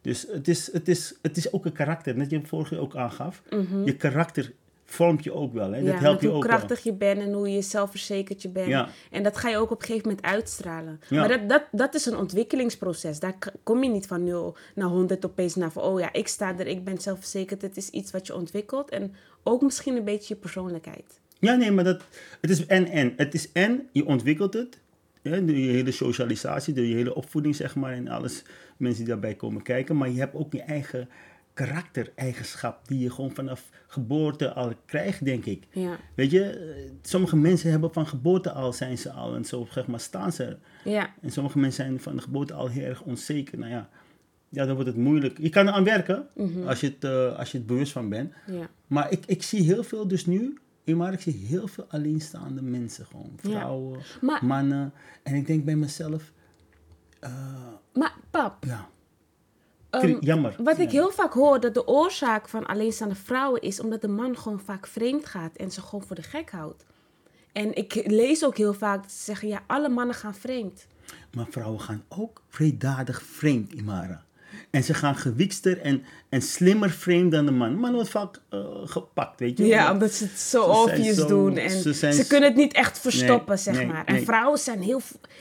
Dus 0.00 0.26
het 0.32 0.48
is, 0.48 0.72
het, 0.72 0.88
is, 0.88 1.14
het 1.22 1.36
is 1.36 1.52
ook 1.52 1.64
een 1.64 1.72
karakter, 1.72 2.16
net 2.16 2.30
je 2.30 2.40
vorige 2.44 2.78
ook 2.78 2.96
aangaf. 2.96 3.42
Mhm. 3.50 3.84
Je 3.84 3.96
karakter 3.96 4.52
vormt 4.90 5.24
je 5.24 5.32
ook 5.32 5.52
wel. 5.52 5.72
Hè? 5.72 5.78
ja, 5.78 5.92
dat 5.92 6.00
helpt 6.00 6.20
je 6.20 6.26
hoe 6.26 6.36
ook 6.36 6.42
wel. 6.42 6.56
krachtig 6.56 6.82
je 6.82 6.92
bent 6.92 7.20
en 7.20 7.32
hoe 7.32 7.52
je 7.52 7.62
zelfverzekerd 7.62 8.42
je 8.42 8.48
bent. 8.48 8.66
Ja. 8.66 8.88
En 9.10 9.22
dat 9.22 9.36
ga 9.36 9.48
je 9.48 9.56
ook 9.56 9.70
op 9.70 9.80
een 9.80 9.86
gegeven 9.86 10.08
moment 10.08 10.26
uitstralen. 10.26 11.00
Ja. 11.08 11.18
Maar 11.18 11.28
dat, 11.28 11.48
dat, 11.48 11.62
dat 11.72 11.94
is 11.94 12.06
een 12.06 12.16
ontwikkelingsproces. 12.16 13.20
Daar 13.20 13.34
kom 13.62 13.82
je 13.82 13.90
niet 13.90 14.06
van 14.06 14.24
0 14.24 14.56
naar 14.74 14.88
100 14.88 15.24
opeens 15.24 15.54
naar 15.54 15.72
van... 15.72 15.82
oh 15.82 16.00
ja, 16.00 16.12
ik 16.12 16.28
sta 16.28 16.58
er, 16.58 16.66
ik 16.66 16.84
ben 16.84 17.00
zelfverzekerd. 17.00 17.62
Het 17.62 17.76
is 17.76 17.90
iets 17.90 18.10
wat 18.10 18.26
je 18.26 18.34
ontwikkelt. 18.34 18.90
En 18.90 19.14
ook 19.42 19.62
misschien 19.62 19.96
een 19.96 20.04
beetje 20.04 20.34
je 20.34 20.40
persoonlijkheid. 20.40 21.20
Ja, 21.38 21.54
nee, 21.54 21.70
maar 21.70 21.84
dat, 21.84 22.02
het 22.40 22.50
is 22.50 22.66
en 22.66 22.88
en. 22.88 23.12
Het 23.16 23.34
is 23.34 23.52
en, 23.52 23.88
je 23.92 24.06
ontwikkelt 24.06 24.54
het. 24.54 24.78
Hè, 25.22 25.44
door 25.44 25.56
je 25.56 25.70
hele 25.70 25.90
socialisatie, 25.92 26.74
door 26.74 26.84
je 26.84 26.94
hele 26.94 27.14
opvoeding, 27.14 27.56
zeg 27.56 27.74
maar. 27.74 27.92
En 27.92 28.08
alles, 28.08 28.42
mensen 28.76 29.04
die 29.04 29.12
daarbij 29.12 29.34
komen 29.34 29.62
kijken. 29.62 29.96
Maar 29.96 30.10
je 30.10 30.18
hebt 30.18 30.34
ook 30.34 30.52
je 30.52 30.62
eigen 30.62 31.08
karaktereigenschap. 31.66 32.88
Die 32.88 32.98
je 32.98 33.10
gewoon 33.10 33.30
vanaf 33.30 33.70
geboorte 33.86 34.52
al 34.52 34.72
krijgt, 34.86 35.24
denk 35.24 35.44
ik. 35.44 35.66
Ja. 35.70 35.96
Weet 36.14 36.30
je, 36.30 36.90
sommige 37.02 37.36
mensen 37.36 37.70
hebben 37.70 37.92
van 37.92 38.06
geboorte 38.06 38.52
al, 38.52 38.72
zijn 38.72 38.98
ze 38.98 39.12
al. 39.12 39.34
En 39.34 39.44
zo, 39.44 39.66
zeg 39.70 39.86
maar, 39.86 40.00
staan 40.00 40.32
ze. 40.32 40.56
Ja. 40.84 41.14
En 41.20 41.30
sommige 41.30 41.58
mensen 41.58 41.84
zijn 41.84 42.00
van 42.00 42.16
de 42.16 42.22
geboorte 42.22 42.54
al 42.54 42.68
heel 42.68 42.84
erg 42.84 43.02
onzeker. 43.02 43.58
Nou 43.58 43.70
ja, 43.70 43.88
ja 44.48 44.64
dan 44.66 44.74
wordt 44.74 44.90
het 44.90 44.98
moeilijk. 44.98 45.38
Je 45.38 45.48
kan 45.48 45.66
er 45.66 45.72
aan 45.72 45.84
werken, 45.84 46.26
als, 46.66 46.80
je 46.80 46.86
het, 46.86 47.04
eh, 47.04 47.38
als 47.38 47.52
je 47.52 47.58
het 47.58 47.66
bewust 47.66 47.92
van 47.92 48.08
bent. 48.08 48.32
Ja. 48.46 48.68
Maar 48.86 49.10
ik, 49.12 49.26
ik 49.26 49.42
zie 49.42 49.62
heel 49.62 49.82
veel, 49.82 50.08
dus 50.08 50.26
nu, 50.26 50.58
maar 50.84 51.12
ik 51.12 51.20
zie 51.20 51.46
heel 51.46 51.66
veel 51.66 51.86
alleenstaande 51.88 52.62
mensen 52.62 53.06
gewoon. 53.06 53.32
Ja. 53.42 53.50
Vrouwen, 53.50 54.00
Maar- 54.20 54.44
mannen. 54.44 54.92
En 55.22 55.34
ik 55.34 55.46
denk 55.46 55.64
bij 55.64 55.76
mezelf, 55.76 56.32
eh, 57.20 57.32
Maar 57.92 58.14
pap, 58.30 58.64
ja, 58.64 58.88
ehm, 60.08 60.24
jammer. 60.24 60.54
wat 60.62 60.78
ik 60.78 60.90
heel 60.90 61.10
vaak 61.10 61.32
hoor... 61.32 61.60
dat 61.60 61.74
de 61.74 61.86
oorzaak 61.86 62.48
van 62.48 62.66
alleenstaande 62.66 63.14
vrouwen 63.14 63.60
is... 63.60 63.80
omdat 63.80 64.00
de 64.00 64.08
man 64.08 64.36
gewoon 64.36 64.60
vaak 64.60 64.86
vreemd 64.86 65.26
gaat... 65.26 65.56
en 65.56 65.70
ze 65.70 65.80
gewoon 65.80 66.04
voor 66.06 66.16
de 66.16 66.22
gek 66.22 66.50
houdt. 66.50 66.84
En 67.52 67.74
ik 67.74 68.02
lees 68.06 68.44
ook 68.44 68.56
heel 68.56 68.74
vaak 68.74 69.02
dat 69.02 69.12
ze 69.12 69.24
zeggen... 69.24 69.48
ja, 69.48 69.62
alle 69.66 69.88
mannen 69.88 70.14
gaan 70.14 70.34
vreemd. 70.34 70.86
Maar 71.34 71.46
vrouwen 71.50 71.80
gaan 71.80 72.04
ook 72.08 72.42
vreeddadig 72.48 73.22
vreemd, 73.22 73.72
Imara. 73.72 74.24
En 74.70 74.84
ze 74.84 74.94
gaan 74.94 75.14
gewiekster 75.16 75.80
en, 75.80 76.02
en 76.28 76.42
slimmer 76.42 76.90
vreemd 76.90 77.32
dan 77.32 77.46
de 77.46 77.52
man. 77.52 77.74
Man 77.74 77.92
wordt 77.92 78.08
vaak 78.08 78.40
eh, 78.50 78.60
gepakt, 78.84 79.40
weet 79.40 79.58
je. 79.58 79.66
Ja, 79.66 79.82
Dat- 79.84 79.92
omdat 79.92 80.12
ze 80.12 80.24
het 80.24 80.38
zo 80.40 80.62
obvious 80.62 81.16
zo- 81.16 81.26
doen. 81.26 81.56
En 81.56 81.70
ze 82.14 82.24
kunnen 82.28 82.48
het 82.48 82.58
niet 82.58 82.72
echt 82.72 82.98
verstoppen, 82.98 83.54
Nee, 83.54 83.62
zeg 83.64 83.74
nee, 83.76 83.86
maar. 83.86 84.04
En 84.04 84.14
nee. 84.14 84.24
vrouwen 84.24 84.58
zijn 84.58 84.82
heel, 84.82 85.00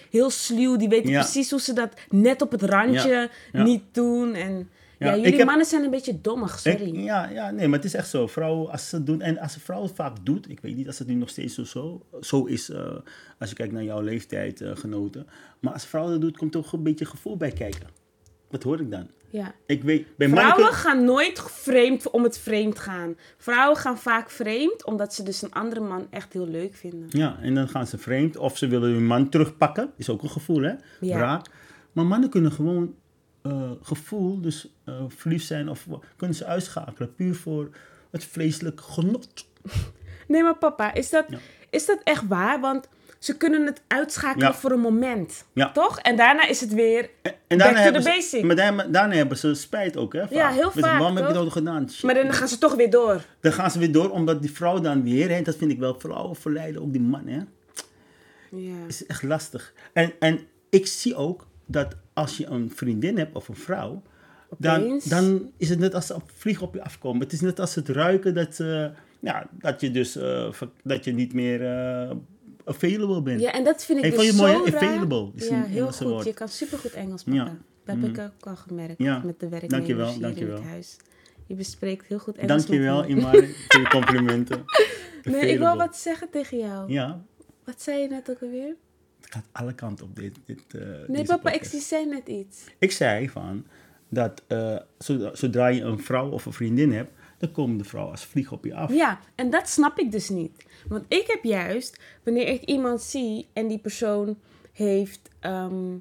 heel 0.10 0.30
sluw. 0.30 0.76
Die 0.78 0.90
weten 0.90 1.10
Ja. 1.12 1.22
precies 1.22 1.50
hoe 1.52 1.60
ze 1.62 1.74
dat 1.74 1.90
net 2.10 2.42
op 2.42 2.52
het 2.52 2.64
randje 2.64 3.10
Ja, 3.10 3.30
ja. 3.52 3.64
niet 3.64 3.84
doen. 3.92 4.34
En 4.34 4.70
ja, 5.00 5.16
jullie 5.16 5.36
heb- 5.38 5.46
mannen 5.46 5.66
zijn 5.66 5.84
een 5.84 5.90
beetje 5.90 6.22
dommig, 6.22 6.54
Ik- 6.54 6.60
sorry. 6.78 7.04
ja, 7.04 7.30
ja, 7.30 7.52
nee, 7.52 7.68
maar 7.68 7.78
het 7.78 7.88
is 7.88 7.94
echt 7.94 8.10
zo. 8.10 8.28
Vrouwen, 8.28 8.72
als 8.72 8.90
ze 8.90 8.96
het 8.96 9.06
doen, 9.06 9.22
en 9.22 9.38
als 9.40 9.56
een 9.56 9.62
vrouw 9.62 9.82
het 9.84 9.92
vaak 9.96 10.16
doet, 10.24 10.50
ik 10.50 10.60
weet 10.60 10.76
niet 10.76 10.88
als 10.88 11.00
het 11.00 11.08
nu 11.08 11.14
nog 11.14 11.30
steeds 11.30 11.54
zo, 11.56 11.64
zo, 11.64 12.06
zo 12.22 12.46
is, 12.46 12.70
eh, 12.70 12.92
als 13.40 13.50
je 13.50 13.56
kijkt 13.56 13.74
naar 13.74 13.84
jouw 13.84 14.02
leeftijd, 14.02 14.62
eh, 14.62 14.72
genoten. 14.76 15.28
Maar 15.60 15.74
als 15.74 15.84
een 15.84 15.90
vrouw 15.90 16.10
dat 16.10 16.22
doet, 16.22 16.38
komt 16.38 16.52
toch 16.52 16.74
een 16.74 16.84
beetje 16.84 17.06
gevoel 17.06 17.38
bij 17.38 17.52
kijken. 17.52 17.88
Wat 18.50 18.64
hoor 18.64 18.80
ik 18.80 18.92
dan? 18.92 19.08
Ja. 19.32 19.56
Ik 19.66 19.84
weet, 19.84 20.08
bij 20.18 20.30
Vrouwen 20.30 20.74
gaan 20.74 21.04
nooit 21.04 21.42
vreemd 21.42 22.10
om 22.10 22.24
het 22.24 22.38
vreemd 22.40 22.80
gaan. 22.80 23.16
Vrouwen 23.38 23.78
gaan 23.78 23.98
vaak 23.98 24.30
vreemd 24.30 24.86
omdat 24.86 25.14
ze 25.14 25.24
dus 25.24 25.42
een 25.42 25.54
andere 25.54 25.82
man 25.82 26.08
echt 26.10 26.34
heel 26.34 26.48
leuk 26.48 26.76
vinden. 26.76 27.08
Ja, 27.10 27.38
en 27.42 27.56
dan 27.56 27.68
gaan 27.70 27.88
ze 27.88 27.98
vreemd. 27.98 28.38
Of 28.38 28.58
ze 28.58 28.68
willen 28.68 28.92
hun 28.92 29.06
man 29.06 29.30
terugpakken. 29.30 29.92
Is 29.98 30.10
ook 30.10 30.24
een 30.24 30.30
gevoel, 30.30 30.62
hè? 30.62 30.74
Ja. 31.00 31.18
Wraak. 31.18 31.48
Maar 31.92 32.06
mannen 32.06 32.30
kunnen 32.30 32.52
gewoon 32.52 32.96
eh, 33.42 33.72
gevoel, 33.82 34.42
dus 34.42 34.74
eh, 34.86 35.04
verliefd 35.08 35.46
zijn, 35.48 35.70
of 35.70 35.88
kunnen 36.16 36.36
ze 36.36 36.46
uitschakelen. 36.46 37.16
Puur 37.16 37.36
voor 37.36 37.70
het 38.12 38.26
vleeselijk 38.26 38.82
genot. 38.82 39.28
Nee, 40.28 40.44
maar 40.44 40.58
papa, 40.58 40.94
is 40.94 41.10
dat, 41.10 41.26
Ja. 41.30 41.38
is 41.70 41.86
dat 41.86 42.00
echt 42.04 42.28
waar? 42.28 42.60
Want 42.60 42.88
ze 43.20 43.38
kunnen 43.38 43.66
het 43.66 43.82
uitschakelen 43.88 44.48
Ja. 44.48 44.54
voor 44.54 44.72
een 44.72 44.80
moment. 44.80 45.46
Ja. 45.54 45.72
Toch? 45.72 46.00
En 46.00 46.16
daarna 46.16 46.48
is 46.48 46.62
het 46.62 46.74
weer 46.74 47.10
En, 47.22 47.34
en 47.48 47.58
back 47.58 47.76
to 47.76 47.92
the 47.92 48.02
ze, 48.02 48.10
basic. 48.10 48.44
Maar 48.44 48.56
daarna, 48.56 48.84
daarna 48.84 49.14
hebben 49.16 49.38
ze 49.38 49.54
spijt 49.54 49.98
ook, 49.98 50.14
hè? 50.14 50.20
vaak. 50.28 50.54
heel 50.54 50.64
Weet 50.64 50.74
je, 50.74 50.80
vaak, 50.80 51.00
Waarom 51.00 51.18
heb 51.18 51.28
je 51.28 51.34
dat 51.34 51.52
gedaan? 51.52 51.90
Shit. 51.90 52.04
Maar 52.04 52.14
dan 52.14 52.34
gaan 52.34 52.48
ze 52.48 52.58
toch 52.58 52.76
weer 52.76 52.90
door. 52.90 53.26
Dan 53.40 53.52
gaan 53.52 53.72
ze 53.72 53.80
weer 53.80 53.92
door, 53.92 54.10
omdat 54.10 54.42
die 54.42 54.52
vrouw 54.52 54.80
dan 54.80 55.04
weer, 55.04 55.30
hè, 55.30 55.42
dat 55.42 55.56
vind 55.56 55.72
ik 55.72 55.80
wel, 55.80 56.00
vrouwen 56.00 56.36
verleiden 56.36 56.82
ook 56.82 56.92
die 56.92 57.02
man, 57.02 57.28
hè. 57.28 57.40
Ja. 58.52 58.74
is 58.88 59.06
echt 59.06 59.24
lastig. 59.24 59.74
En, 59.94 60.14
en 60.20 60.40
ik 60.70 60.88
zie 60.88 61.16
ook 61.16 61.48
dat 61.66 61.96
als 62.14 62.38
je 62.38 62.46
een 62.46 62.72
vriendin 62.76 63.18
hebt 63.18 63.36
of 63.36 63.48
een 63.48 63.56
vrouw, 63.56 64.02
dan, 64.58 65.02
dan 65.04 65.52
is 65.58 65.70
het 65.70 65.80
net 65.80 65.94
als 65.94 66.08
ze 66.08 66.16
op 66.16 66.32
vliegen 66.36 66.68
op 66.68 66.74
je 66.74 66.84
afkomen. 66.84 67.22
Het 67.22 67.34
is 67.34 67.42
net 67.42 67.60
als 67.60 67.76
het 67.76 67.90
ruiken 67.90 68.34
dat, 68.34 68.58
ja, 69.20 69.48
dat 69.52 69.82
je 69.82 69.92
dus 69.92 70.16
eh, 70.16 70.52
dat 70.84 71.04
je 71.04 71.14
niet 71.14 71.34
meer 71.34 71.66
eh, 71.66 72.12
available 72.70 73.22
bent. 73.22 73.42
ja, 73.42 73.52
en 73.54 73.64
dat 73.64 73.86
vind 73.86 74.00
ik 74.00 74.06
Ik 74.06 74.12
dus 74.12 74.20
vond 74.20 74.32
je 74.32 74.38
zo 74.46 74.58
mooi, 74.60 74.76
available 74.76 75.32
is 75.36 75.48
ja, 75.48 75.56
een 75.56 75.64
heel 75.64 75.78
Engelse 75.80 76.04
goed. 76.04 76.12
woord. 76.12 76.26
Je 76.26 76.34
kan 76.34 76.48
supergoed 76.50 76.92
Engels, 76.94 77.24
Ja. 77.26 77.44
papa. 77.44 77.58
Dat 77.86 77.96
heb 78.02 78.10
ik 78.18 78.20
ook 78.20 78.48
al 78.48 78.56
gemerkt 78.56 78.96
Ja. 78.98 79.22
met 79.26 79.40
de 79.40 79.48
werknemers 79.50 79.86
Dankjewel, 79.86 80.34
hier 80.34 80.48
in 80.48 80.52
het 80.54 80.64
huis. 80.64 80.98
Je 81.48 81.56
bespreekt 81.56 82.06
heel 82.08 82.20
goed 82.20 82.38
Engels 82.38 82.66
Dankjewel. 82.66 83.06
Imar, 83.06 83.32
voor 83.68 83.82
je 83.82 83.88
complimenten. 83.90 84.64
Nee, 85.24 85.52
ik 85.52 85.58
wil 85.58 85.76
wat 85.78 85.98
zeggen 85.98 86.30
tegen 86.30 86.58
jou. 86.58 86.92
Ja, 86.92 87.22
Wat 87.64 87.82
zei 87.82 88.02
je 88.02 88.08
net 88.08 88.30
ook 88.30 88.42
alweer? 88.42 88.76
het 89.22 89.32
gaat 89.34 89.46
alle 89.52 89.74
kanten 89.74 90.06
op 90.06 90.16
dit. 90.16 90.36
dit 90.46 90.60
eh, 90.72 90.82
Nee, 91.08 91.24
papa, 91.26 91.52
ik 91.52 91.60
podcast. 91.62 91.88
zei 91.88 92.06
net 92.06 92.28
iets. 92.28 92.64
Ik 92.80 92.92
zei 92.92 93.30
van 93.30 93.66
dat 94.10 94.44
eh, 94.48 94.76
zodra 95.34 95.68
je 95.68 95.82
een 95.82 96.00
vrouw 96.00 96.30
of 96.30 96.46
een 96.46 96.54
vriendin 96.54 96.92
hebt, 96.94 97.12
dan 97.40 97.52
komen 97.52 97.78
de 97.78 97.84
vrouw 97.84 98.10
als 98.10 98.26
vlieg 98.26 98.52
op 98.52 98.66
je 98.66 98.76
af. 98.76 98.94
Ja, 98.94 99.20
en 99.36 99.50
dat 99.50 99.70
snap 99.70 100.00
ik 100.00 100.12
dus 100.12 100.30
niet. 100.30 100.66
Want 100.88 101.06
ik 101.08 101.24
heb 101.28 101.44
juist, 101.44 102.00
wanneer 102.24 102.48
ik 102.48 102.62
iemand 102.64 103.02
zie 103.02 103.48
en 103.54 103.68
die 103.68 103.80
persoon 103.80 104.40
heeft 104.72 105.30
ehm, 105.40 105.96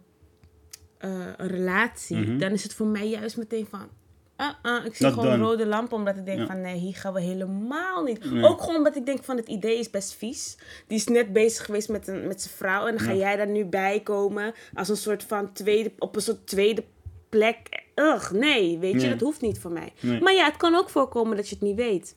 eh, 0.98 1.10
een 1.36 1.48
relatie, 1.48 2.16
Mhm. 2.16 2.38
dan 2.38 2.50
is 2.52 2.62
het 2.62 2.74
voor 2.74 2.86
mij 2.86 3.08
juist 3.08 3.36
meteen 3.36 3.66
van. 3.70 3.88
ah, 4.36 4.54
ah, 4.62 4.84
ik 4.84 4.94
zie 4.94 5.06
Not 5.06 5.14
gewoon 5.14 5.30
done. 5.30 5.42
rode 5.42 5.66
lampen, 5.66 5.96
omdat 5.96 6.16
ik 6.16 6.24
denk 6.24 6.38
Ja. 6.38 6.46
van 6.46 6.60
nee, 6.60 6.76
hier 6.78 6.94
gaan 6.96 7.12
we 7.12 7.20
helemaal 7.20 8.02
niet. 8.02 8.30
Nee. 8.30 8.44
Ook 8.44 8.60
gewoon 8.60 8.76
omdat 8.76 8.96
ik 8.96 9.06
denk 9.06 9.24
van 9.24 9.36
het 9.36 9.48
idee 9.48 9.78
is 9.78 9.90
best 9.90 10.14
vies. 10.14 10.56
Die 10.86 10.98
is 10.98 11.06
net 11.06 11.32
bezig 11.32 11.64
geweest 11.64 11.88
met, 11.88 12.08
een, 12.08 12.26
met 12.26 12.42
zijn 12.42 12.54
vrouw 12.54 12.86
en 12.86 12.96
dan 12.96 13.06
ga 13.06 13.12
Ja. 13.12 13.18
jij 13.18 13.36
daar 13.36 13.48
nu 13.48 13.64
bij 13.64 14.00
komen 14.00 14.54
als 14.74 14.88
een 14.88 14.96
soort 14.96 15.22
van 15.22 15.52
tweede, 15.52 15.92
op 15.98 16.16
een 16.16 16.22
soort 16.22 16.46
tweede 16.46 16.84
plek. 17.28 17.86
Ugh, 17.98 18.30
nee, 18.32 18.78
weet 18.78 18.92
je, 18.92 18.98
Nee. 18.98 19.08
dat 19.10 19.20
hoeft 19.20 19.40
niet 19.40 19.58
voor 19.58 19.72
mij. 19.72 19.92
Nee. 20.00 20.20
Maar 20.20 20.34
ja, 20.34 20.44
het 20.44 20.56
kan 20.56 20.74
ook 20.74 20.90
voorkomen 20.90 21.36
dat 21.36 21.48
je 21.48 21.54
het 21.54 21.64
niet 21.64 21.76
weet. 21.76 22.16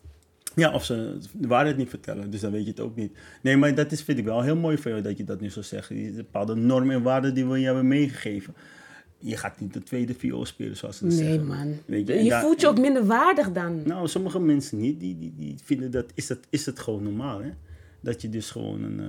Ja, 0.55 0.73
of 0.73 0.85
ze 0.85 1.17
de 1.33 1.47
waarheid 1.47 1.77
niet 1.77 1.89
vertellen, 1.89 2.29
dus 2.31 2.39
dan 2.41 2.51
weet 2.51 2.63
je 2.63 2.69
het 2.69 2.79
ook 2.79 2.95
niet. 2.95 3.17
Nee, 3.41 3.57
maar 3.57 3.75
dat 3.75 3.91
is, 3.91 4.01
vind 4.03 4.17
ik 4.17 4.25
wel 4.25 4.41
heel 4.41 4.55
mooi 4.55 4.77
van 4.77 4.91
jou 4.91 5.03
dat 5.03 5.17
je 5.17 5.23
dat 5.23 5.39
nu 5.41 5.49
zo 5.49 5.61
zegt. 5.61 5.89
Die 5.89 6.11
bepaalde 6.11 6.55
normen 6.55 6.95
en 6.95 7.01
waarden 7.01 7.33
die 7.33 7.45
we 7.45 7.59
je 7.59 7.65
hebben 7.65 7.87
meegegeven. 7.87 8.53
Je 9.17 9.37
gaat 9.37 9.59
niet 9.59 9.73
de 9.73 9.83
tweede 9.83 10.13
viool 10.13 10.45
spelen, 10.45 10.77
zoals 10.77 10.97
ze 10.97 11.03
dat 11.03 11.13
Nee, 11.13 11.23
zeggen. 11.23 11.45
man. 11.47 11.73
Weet 11.85 12.07
je, 12.07 12.13
Je, 12.13 12.19
en 12.19 12.27
daar- 12.27 12.41
voelt 12.41 12.61
je 12.61 12.67
ook 12.67 12.79
minder 12.79 13.05
waardig 13.05 13.51
dan. 13.51 13.81
Nou, 13.85 14.07
sommige 14.07 14.39
mensen 14.39 14.77
niet, 14.79 14.99
die, 14.99 15.17
die, 15.17 15.33
die 15.35 15.55
vinden 15.63 15.91
dat, 15.91 16.05
is 16.13 16.27
dat, 16.27 16.39
is 16.49 16.65
het 16.65 16.79
gewoon 16.79 17.03
normaal, 17.03 17.41
hè? 17.41 17.49
Dat 18.01 18.21
je 18.21 18.29
dus 18.29 18.51
gewoon 18.51 18.83
een, 18.83 18.99
eh, 18.99 19.05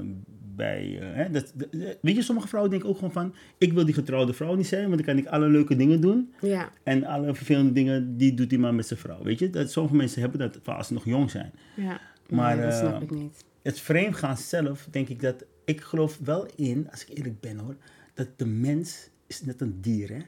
bij, 0.63 0.99
eh, 1.01 1.17
hè? 1.17 1.31
Dat, 1.31 1.53
dat- 1.55 1.97
weet 2.01 2.15
je, 2.17 2.23
sommige 2.23 2.49
vrouwen 2.49 2.71
denken 2.73 2.89
ook 2.89 2.95
gewoon 2.95 3.13
van, 3.13 3.35
ik 3.59 3.73
wil 3.73 3.85
die 3.85 3.95
getrouwde 3.95 4.33
vrouw 4.33 4.55
niet 4.55 4.67
zijn, 4.67 4.83
want 4.83 4.97
dan 4.97 5.05
kan 5.07 5.17
ik 5.25 5.27
alle 5.27 5.47
leuke 5.49 5.77
dingen 5.77 6.01
doen. 6.01 6.33
Ja. 6.41 6.71
En 6.83 7.05
alle 7.05 7.35
vervelende 7.35 7.73
dingen, 7.73 8.17
die 8.17 8.35
doet 8.35 8.51
die 8.51 8.59
man 8.59 8.75
met 8.75 8.87
zijn 8.87 8.99
vrouw. 8.99 9.23
Weet 9.23 9.39
je, 9.39 9.51
dat, 9.51 9.71
sommige 9.71 9.97
mensen 9.97 10.21
hebben 10.21 10.39
dat 10.39 10.69
als 10.69 10.87
ze 10.87 10.93
nog 10.93 11.05
jong 11.05 11.31
zijn. 11.31 11.53
ja. 11.77 12.01
Maar, 12.29 12.57
Nee, 12.57 12.65
dat 12.65 12.75
eh, 12.75 12.79
snap 12.81 13.03
ik 13.03 13.11
niet. 13.11 13.45
Het 13.63 13.81
vreemdgaan 13.81 14.37
zelf, 14.37 14.89
denk 14.91 15.09
ik 15.09 15.21
dat... 15.21 15.45
Ik 15.65 15.81
geloof 15.81 16.19
wel 16.25 16.47
in, 16.57 16.89
als 16.91 17.05
ik 17.07 17.17
eerlijk 17.19 17.41
ben 17.41 17.59
hoor... 17.59 17.77
dat 18.15 18.29
de 18.37 18.47
mens 18.47 19.09
is 19.27 19.43
net 19.43 19.61
een 19.61 19.79
dier, 19.81 20.09
hè. 20.09 20.19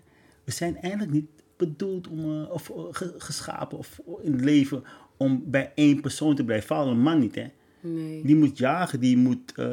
We 0.45 0.53
zijn 0.53 0.77
eigenlijk 0.81 1.13
niet 1.13 1.27
bedoeld 1.57 2.09
om... 2.09 2.19
eh, 2.43 2.51
of 2.51 2.71
eh, 2.71 2.77
ge- 2.91 3.15
geschapen 3.19 3.79
of 3.79 4.01
in 4.23 4.33
het 4.33 4.41
leven... 4.45 4.83
om 5.17 5.43
bij 5.47 5.73
één 5.75 6.01
persoon 6.01 6.35
te 6.35 6.45
blijven. 6.45 6.67
Vooral 6.67 6.89
een 6.89 7.01
man 7.01 7.19
niet, 7.19 7.35
hè. 7.35 7.47
Nee. 7.87 8.23
Die 8.25 8.37
moet 8.37 8.59
jagen, 8.59 9.01
die 9.01 9.17
moet 9.17 9.53
eh, 9.57 9.67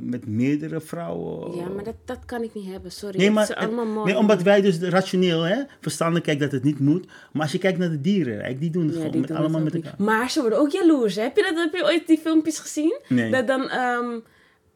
met 0.00 0.26
meerdere 0.26 0.80
vrouwen... 0.80 1.56
Ja, 1.56 1.68
maar 1.68 1.84
dat, 1.84 1.94
dat 2.04 2.18
kan 2.26 2.42
ik 2.42 2.54
niet 2.54 2.66
hebben. 2.66 2.92
Sorry. 2.92 3.18
Nee, 3.18 3.30
maar, 3.30 3.46
het 3.48 3.56
is 3.56 3.64
allemaal 3.64 3.86
mooi. 3.86 4.06
nee, 4.12 4.18
omdat 4.20 4.42
wij 4.42 4.60
dus 4.60 4.78
rationeel, 4.78 5.42
hè, 5.42 5.62
verstandig 5.80 6.22
kijken 6.22 6.42
dat 6.44 6.52
het 6.52 6.62
niet 6.64 6.78
moet. 6.78 7.06
Maar 7.32 7.42
als 7.42 7.52
je 7.52 7.58
kijkt 7.58 7.78
naar 7.78 7.90
de 7.90 8.00
dieren, 8.00 8.58
die 8.58 8.70
doen 8.70 8.86
het 8.86 8.94
Ja, 8.94 9.00
gewoon 9.00 9.18
met, 9.18 9.28
doen 9.28 9.36
allemaal 9.36 9.54
het 9.64 9.72
met 9.72 9.82
niet. 9.82 9.84
elkaar. 9.92 10.06
Maar 10.06 10.30
ze 10.30 10.40
worden 10.40 10.58
ook 10.58 10.70
jaloers. 10.70 11.14
hè? 11.14 11.22
Heb 11.22 11.36
je, 11.36 11.42
dat, 11.42 11.54
heb 11.64 11.74
je 11.74 11.84
ooit 11.84 12.06
die 12.06 12.18
filmpjes 12.18 12.58
gezien? 12.58 12.98
Nee. 13.08 13.30
Dat 13.30 13.46
dan 13.46 13.68
ehm, 13.68 14.18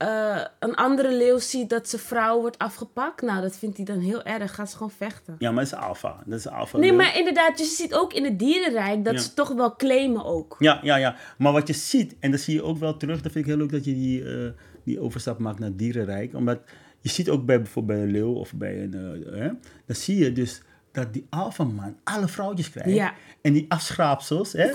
eh, 0.00 0.40
een 0.58 0.74
andere 0.74 1.12
leeuw 1.14 1.38
ziet 1.38 1.70
dat 1.70 1.88
zijn 1.88 2.02
vrouw 2.02 2.40
wordt 2.40 2.58
afgepakt. 2.58 3.22
Nou, 3.22 3.40
dat 3.40 3.56
vindt 3.56 3.76
hij 3.76 3.84
dan 3.86 3.98
heel 3.98 4.22
erg. 4.22 4.54
Gaat 4.54 4.70
ze 4.70 4.76
gewoon 4.76 4.90
vechten. 4.90 5.34
Ja, 5.38 5.50
maar 5.50 5.64
dat 5.64 5.72
is 5.72 5.78
alfa. 5.78 6.22
Dat 6.26 6.38
is 6.38 6.48
alfa. 6.48 6.78
Nee, 6.78 6.92
maar 6.92 7.16
inderdaad, 7.18 7.58
je 7.58 7.64
ziet 7.64 7.94
ook 7.94 8.12
in 8.12 8.24
het 8.24 8.38
dierenrijk 8.38 9.04
dat 9.04 9.14
Ja. 9.14 9.20
ze 9.20 9.34
toch 9.34 9.52
wel 9.52 9.76
claimen 9.76 10.24
ook. 10.24 10.56
Ja, 10.58 10.80
ja, 10.82 10.96
ja. 10.96 11.16
Maar 11.38 11.52
wat 11.52 11.66
je 11.66 11.72
ziet, 11.72 12.14
en 12.20 12.30
dat 12.30 12.40
zie 12.40 12.54
je 12.54 12.62
ook 12.62 12.78
wel 12.78 12.96
terug, 12.96 13.20
dat 13.22 13.32
vind 13.32 13.44
ik 13.44 13.50
heel 13.50 13.60
leuk 13.60 13.72
dat 13.72 13.84
je 13.84 13.94
die, 13.94 14.24
eh, 14.24 14.50
die 14.84 15.00
overstap 15.00 15.38
maakt 15.38 15.58
naar 15.58 15.68
het 15.68 15.78
dierenrijk. 15.78 16.34
Omdat 16.34 16.60
je 17.00 17.08
ziet 17.08 17.28
ook 17.30 17.44
bij 17.44 17.56
bijvoorbeeld 17.62 17.98
bij 17.98 18.06
een 18.06 18.12
leeuw 18.12 18.32
of 18.32 18.54
bij 18.54 18.82
een, 18.82 18.94
eh, 18.94 19.38
hè, 19.40 19.48
dan 19.86 19.96
zie 19.96 20.16
je 20.24 20.32
dus 20.32 20.62
dat 20.92 21.12
die 21.12 21.26
alfaman 21.30 21.96
alle 22.04 22.28
vrouwtjes 22.28 22.70
krijgt. 22.70 22.90
Ja. 22.90 23.14
En 23.42 23.52
die 23.52 23.66
afschraapsels, 23.68 24.52
hè, 24.52 24.70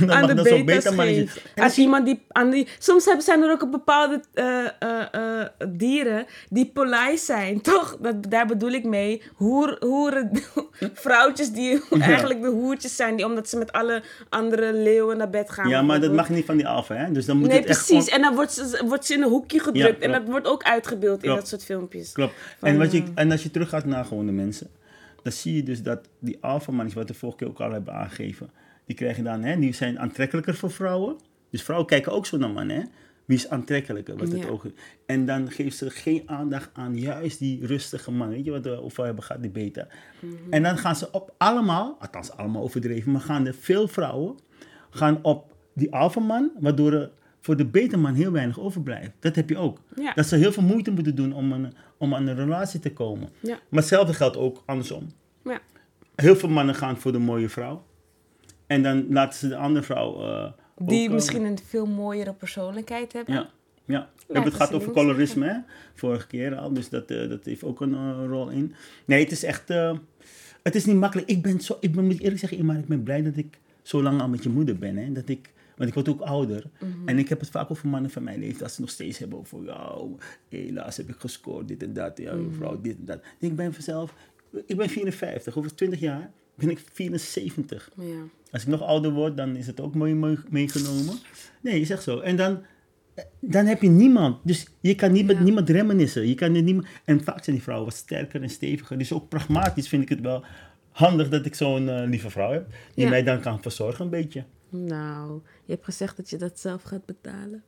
dan 0.00 0.12
aan 0.12 0.26
de 0.26 0.34
dat 0.34 0.82
dan 0.82 1.28
Als 1.64 1.78
iemand 1.78 2.06
die, 2.06 2.22
aan 2.28 2.50
die... 2.50 2.68
Soms 2.78 3.06
zijn 3.18 3.42
er 3.42 3.50
ook 3.50 3.70
bepaalde 3.70 4.20
eh, 4.34 4.64
eh, 4.78 5.40
eh, 5.40 5.48
dieren 5.68 6.26
die 6.48 6.66
polij 6.66 7.16
zijn, 7.16 7.60
toch? 7.72 7.96
Dat, 8.00 8.30
daar 8.30 8.46
bedoel 8.46 8.70
ik 8.70 8.84
mee. 8.84 9.22
Hoer, 9.34 9.76
hoeren, 9.80 10.30
vrouwtjes 10.94 11.52
die 11.52 11.82
eigenlijk 12.00 12.42
de 12.42 12.48
hoertjes 12.48 12.96
zijn, 12.96 13.16
die, 13.16 13.26
omdat 13.26 13.48
ze 13.48 13.56
met 13.56 13.72
alle 13.72 14.02
andere 14.28 14.72
leeuwen 14.72 15.16
naar 15.16 15.30
bed 15.30 15.50
gaan. 15.50 15.68
Ja, 15.68 15.82
maar 15.82 16.00
dat 16.00 16.12
mag 16.12 16.28
niet 16.28 16.44
van 16.44 16.56
die 16.56 16.66
alfa, 16.66 16.94
hè. 16.94 17.12
Dus 17.12 17.26
dan 17.26 17.36
moet 17.36 17.48
Nee, 17.48 17.58
het 17.58 17.68
echt 17.68 17.86
precies. 17.86 18.04
gewoon- 18.04 18.18
En 18.18 18.26
dan 18.26 18.34
wordt 18.34 18.52
ze, 18.52 18.84
wordt 18.86 19.06
ze 19.06 19.14
in 19.14 19.22
een 19.22 19.28
hoekje 19.28 19.60
gedrukt. 19.60 20.02
en 20.02 20.12
dat 20.12 20.22
wordt 20.26 20.46
ook 20.46 20.62
uitgebeeld 20.62 21.22
in 21.22 21.34
dat 21.34 21.48
soort 21.48 21.64
filmpjes. 21.64 22.12
Klopt. 22.12 22.34
Van, 22.58 22.68
En, 22.68 22.78
wat 22.78 22.92
je, 22.92 23.02
en 23.14 23.30
als 23.30 23.42
je 23.42 23.50
teruggaat 23.50 23.84
naar 23.84 24.04
gewoon 24.04 24.26
de 24.26 24.32
mensen, 24.32 24.70
dan 25.28 25.36
zie 25.38 25.54
je 25.54 25.62
dus 25.62 25.82
dat 25.82 26.08
die 26.18 26.38
alfamannetjes, 26.40 27.02
wat 27.02 27.08
we 27.10 27.14
vorige 27.18 27.38
keer 27.38 27.48
ook 27.48 27.60
al 27.60 27.72
hebben 27.72 27.94
aangegeven, 27.94 28.50
die 28.86 28.96
krijgen 28.96 29.24
dan, 29.24 29.42
hè, 29.42 29.58
die 29.58 29.72
zijn 29.72 29.98
aantrekkelijker 29.98 30.54
voor 30.54 30.70
vrouwen. 30.70 31.16
Dus 31.50 31.62
vrouwen 31.62 31.88
kijken 31.88 32.12
ook 32.12 32.26
zo 32.26 32.36
naar 32.36 32.50
mannen, 32.50 32.76
hè. 32.76 32.82
Wie 33.24 33.36
is 33.36 33.48
aantrekkelijker? 33.48 34.16
Wat 34.16 34.32
het 34.32 34.42
Ja. 34.42 34.48
ook, 34.48 34.64
en 35.06 35.26
dan 35.26 35.50
geeft 35.50 35.76
ze 35.76 35.90
geen 35.90 36.22
aandacht 36.26 36.70
aan 36.72 36.98
juist 36.98 37.38
die 37.38 37.66
rustige 37.66 38.10
man. 38.10 38.28
Weet 38.28 38.44
je 38.44 38.50
wat 38.50 38.64
we 38.64 38.82
over 38.82 39.04
hebben 39.04 39.24
gehad, 39.24 39.42
die 39.42 39.50
beta. 39.50 39.86
Mhm. 40.20 40.34
En 40.50 40.62
dan 40.62 40.78
gaan 40.78 40.96
ze 40.96 41.10
op 41.12 41.34
allemaal, 41.38 41.96
althans 42.00 42.30
allemaal 42.30 42.62
overdreven, 42.62 43.12
maar 43.12 43.20
gaan 43.20 43.46
er 43.46 43.54
veel 43.54 43.88
vrouwen 43.88 44.36
gaan 44.90 45.18
op 45.22 45.54
die 45.74 45.92
alfaman, 45.92 46.50
waardoor 46.60 46.92
er 46.92 47.10
voor 47.40 47.56
de 47.56 47.64
beta-man 47.66 48.14
heel 48.14 48.32
weinig 48.32 48.60
overblijft. 48.60 49.10
Dat 49.20 49.34
heb 49.36 49.48
je 49.48 49.56
ook. 49.56 49.78
Ja. 49.96 50.12
Dat 50.14 50.26
ze 50.26 50.36
heel 50.36 50.52
veel 50.52 50.62
moeite 50.62 50.90
moeten 50.90 51.14
doen 51.14 51.32
om, 51.32 51.52
een, 51.52 51.72
om 51.96 52.14
aan 52.14 52.26
een 52.26 52.34
relatie 52.36 52.80
te 52.80 52.92
komen. 52.92 53.28
Ja. 53.40 53.58
Maar 53.68 53.80
hetzelfde 53.80 54.14
geldt 54.14 54.36
ook 54.36 54.62
andersom. 54.66 55.12
Ja. 55.44 55.60
Heel 56.14 56.36
veel 56.36 56.48
mannen 56.48 56.74
gaan 56.74 56.96
voor 56.96 57.12
de 57.12 57.18
mooie 57.18 57.48
vrouw. 57.48 57.84
En 58.66 58.82
dan 58.82 59.06
laten 59.10 59.38
ze 59.38 59.48
de 59.48 59.56
andere 59.56 59.84
vrouw. 59.84 60.22
eh, 60.24 60.52
Die 60.76 61.00
ook, 61.02 61.08
eh, 61.08 61.14
misschien 61.14 61.44
een 61.44 61.58
veel 61.66 61.86
mooiere 61.86 62.32
persoonlijkheid 62.32 63.12
hebben. 63.12 63.34
Ja. 63.34 63.40
Ja, 63.40 63.46
we 63.84 63.94
Ja, 63.94 64.06
hebben 64.26 64.42
het 64.42 64.52
gehad 64.54 64.70
dat 64.72 64.80
over 64.80 64.92
colorisme, 64.92 65.46
hè? 65.46 65.56
Vorige 65.94 66.26
keer 66.26 66.56
al, 66.56 66.72
dus 66.72 66.88
dat, 66.88 67.10
eh, 67.10 67.28
dat 67.28 67.44
heeft 67.44 67.64
ook 67.64 67.80
een 67.80 68.26
rol 68.26 68.48
in. 68.48 68.74
Nee, 69.04 69.22
het 69.22 69.32
is 69.32 69.44
echt... 69.44 69.70
eh, 69.70 69.96
het 70.62 70.74
is 70.74 70.84
niet 70.84 70.96
makkelijk. 70.96 71.28
Ik 71.28 71.42
ben 71.42 71.60
zo... 71.60 71.76
Ik 71.80 71.94
ben, 71.94 72.04
moet 72.04 72.14
ik 72.14 72.20
eerlijk 72.20 72.38
zeggen, 72.40 72.64
maar 72.66 72.78
ik 72.78 72.86
ben 72.86 73.02
blij 73.02 73.22
dat 73.22 73.36
ik 73.36 73.58
zo 73.82 74.02
lang 74.02 74.20
al 74.20 74.28
met 74.28 74.42
je 74.42 74.48
moeder 74.48 74.78
ben, 74.78 74.96
hè? 74.96 75.12
Dat 75.12 75.28
ik... 75.28 75.52
Want 75.78 75.88
ik 75.88 75.94
word 75.94 76.08
ook 76.08 76.20
ouder. 76.20 76.70
Mhm. 76.80 77.08
En 77.08 77.18
ik 77.18 77.28
heb 77.28 77.40
het 77.40 77.50
vaak 77.50 77.70
over 77.70 77.88
mannen 77.88 78.10
van 78.10 78.22
mijn 78.22 78.38
leeftijd. 78.38 78.58
Dat 78.60 78.72
ze 78.72 78.80
nog 78.80 78.90
steeds 78.90 79.18
hebben 79.18 79.38
over... 79.38 79.64
Ja, 79.64 79.96
helaas 80.48 80.96
heb 80.96 81.08
ik 81.08 81.14
gescoord, 81.18 81.68
dit 81.68 81.82
en 81.82 81.92
dat. 81.92 82.18
Ja, 82.18 82.34
Mhm. 82.34 82.46
mevrouw, 82.46 82.80
dit 82.80 82.96
en 82.98 83.04
dat. 83.04 83.20
Ik 83.38 83.56
ben 83.56 83.72
vanzelf... 83.74 84.14
Ik 84.66 84.76
ben 84.76 84.88
54. 84.88 85.56
Over 85.58 85.74
20 85.74 86.00
jaar 86.00 86.30
ben 86.54 86.70
ik 86.70 86.80
74. 86.92 87.90
Ja. 87.96 88.04
Als 88.50 88.62
ik 88.62 88.68
nog 88.68 88.82
ouder 88.82 89.10
word, 89.10 89.36
dan 89.36 89.56
is 89.56 89.66
het 89.66 89.80
ook 89.80 89.94
mooi, 89.94 90.38
meegenomen. 90.50 91.14
Nee, 91.60 91.78
je 91.78 91.84
zegt 91.84 92.02
zo. 92.02 92.18
En 92.20 92.36
dan, 92.36 92.62
dan 93.40 93.66
heb 93.66 93.82
je 93.82 93.88
niemand. 93.88 94.36
Dus 94.44 94.66
je 94.80 94.94
kan 94.94 95.12
niet 95.12 95.26
met 95.26 95.40
niemand 95.40 95.70
reminiscen. 95.70 96.28
Je 96.28 96.34
kan 96.34 96.52
niemand, 96.52 96.86
en 97.04 97.24
vaak 97.24 97.44
zijn 97.44 97.56
die 97.56 97.64
vrouwen 97.64 97.88
wat 97.88 97.96
sterker 97.96 98.42
en 98.42 98.50
steviger. 98.50 98.98
Dus 98.98 99.12
ook 99.12 99.28
pragmatisch 99.28 99.88
vind 99.88 100.02
ik 100.02 100.08
het 100.08 100.20
wel 100.20 100.44
handig 100.90 101.28
dat 101.28 101.46
ik 101.46 101.54
zo'n 101.54 101.88
eh, 101.88 102.08
lieve 102.08 102.30
vrouw 102.30 102.52
heb. 102.52 102.66
Die 102.94 103.04
Ja. 103.04 103.10
mij 103.10 103.22
dan 103.22 103.40
kan 103.40 103.62
verzorgen 103.62 104.04
een 104.04 104.10
beetje. 104.10 104.44
Nou, 104.70 105.40
je 105.64 105.72
hebt 105.72 105.84
gezegd 105.84 106.16
dat 106.16 106.30
je 106.30 106.36
dat 106.36 106.58
zelf 106.58 106.82
gaat 106.82 107.06
betalen. 107.06 107.62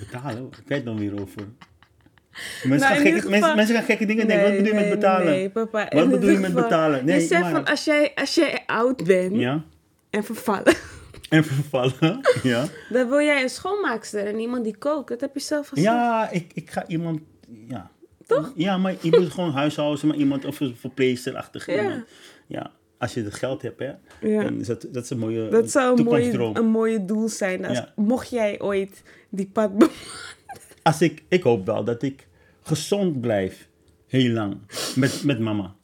Betalen? 0.00 0.42
Wat 0.42 0.60
heb 0.66 0.84
dan 0.84 0.98
weer 0.98 1.20
over? 1.20 1.42
Mensen, 2.64 2.68
Nou, 2.68 2.80
gaan 2.80 2.94
gekke, 2.96 3.14
geval- 3.14 3.30
mensen, 3.30 3.56
mensen 3.56 3.74
gaan 3.74 3.84
gekke 3.84 4.06
dingen 4.06 4.26
denken. 4.26 4.46
Wat 4.48 4.56
bedoel 4.62 4.74
je 4.78 4.80
met 4.80 4.90
betalen? 4.90 5.26
Nee, 5.26 5.50
papa. 5.50 5.88
Wat 5.94 6.10
bedoel 6.10 6.30
je 6.30 6.38
met 6.38 6.54
betalen? 6.54 7.04
Nee, 7.04 7.20
je 7.20 7.26
zegt 7.26 7.42
maar- 7.42 7.50
van 7.50 7.64
als 7.64 7.84
jij, 7.84 8.12
als 8.14 8.34
jij 8.34 8.62
oud 8.66 9.04
bent 9.04 9.34
Ja? 9.36 9.64
en 10.10 10.24
vervallen, 10.24 10.74
En 11.28 11.44
vervallen? 11.44 12.20
ja? 12.42 12.66
dan 12.90 13.08
wil 13.08 13.20
jij 13.20 13.42
een 13.42 13.48
schoonmaakster 13.48 14.26
en 14.26 14.38
iemand 14.38 14.64
die 14.64 14.76
kookt. 14.76 15.08
Dat 15.08 15.20
heb 15.20 15.34
je 15.34 15.40
zelf 15.40 15.68
gezegd. 15.68 15.86
Ja, 15.86 16.30
ik, 16.30 16.50
ik 16.54 16.70
ga 16.70 16.86
iemand. 16.86 17.20
Ja. 17.68 17.90
Toch? 18.26 18.52
Ja, 18.54 18.76
maar 18.78 18.94
je 19.00 19.10
moet 19.18 19.30
gewoon 19.32 19.52
huishouden, 19.52 20.06
maar 20.08 20.16
iemand 20.16 20.44
of 20.44 20.60
een 20.60 20.76
verpleegsterachtige 20.76 21.72
Ja. 21.72 21.82
iemand. 21.82 22.04
Ja, 22.46 22.70
als 23.00 23.14
je 23.14 23.22
het 23.22 23.34
geld 23.34 23.62
hebt, 23.62 23.78
hè, 23.78 23.92
Ja. 24.28 24.42
dan 24.42 24.60
is 24.60 24.66
dat, 24.66 24.86
dat 24.90 25.04
is 25.04 25.10
een 25.10 25.18
mooie 25.18 25.48
Dat 25.48 25.70
zou 25.70 25.98
een 25.98 26.04
mooie, 26.04 26.32
een 26.54 26.66
mooie 26.70 27.04
doel 27.04 27.28
zijn. 27.28 27.64
Als, 27.64 27.78
Ja. 27.78 27.92
Mocht 27.96 28.30
jij 28.30 28.60
ooit 28.60 29.02
die 29.28 29.50
pad... 29.52 29.70
Als 30.82 31.02
ik, 31.02 31.22
ik 31.28 31.42
hoop 31.42 31.66
wel 31.66 31.84
dat 31.84 32.02
ik 32.02 32.26
gezond 32.62 33.20
blijf, 33.20 33.68
heel 34.06 34.30
lang, 34.32 34.56
met, 34.96 35.22
met 35.24 35.38
mama. 35.38 35.74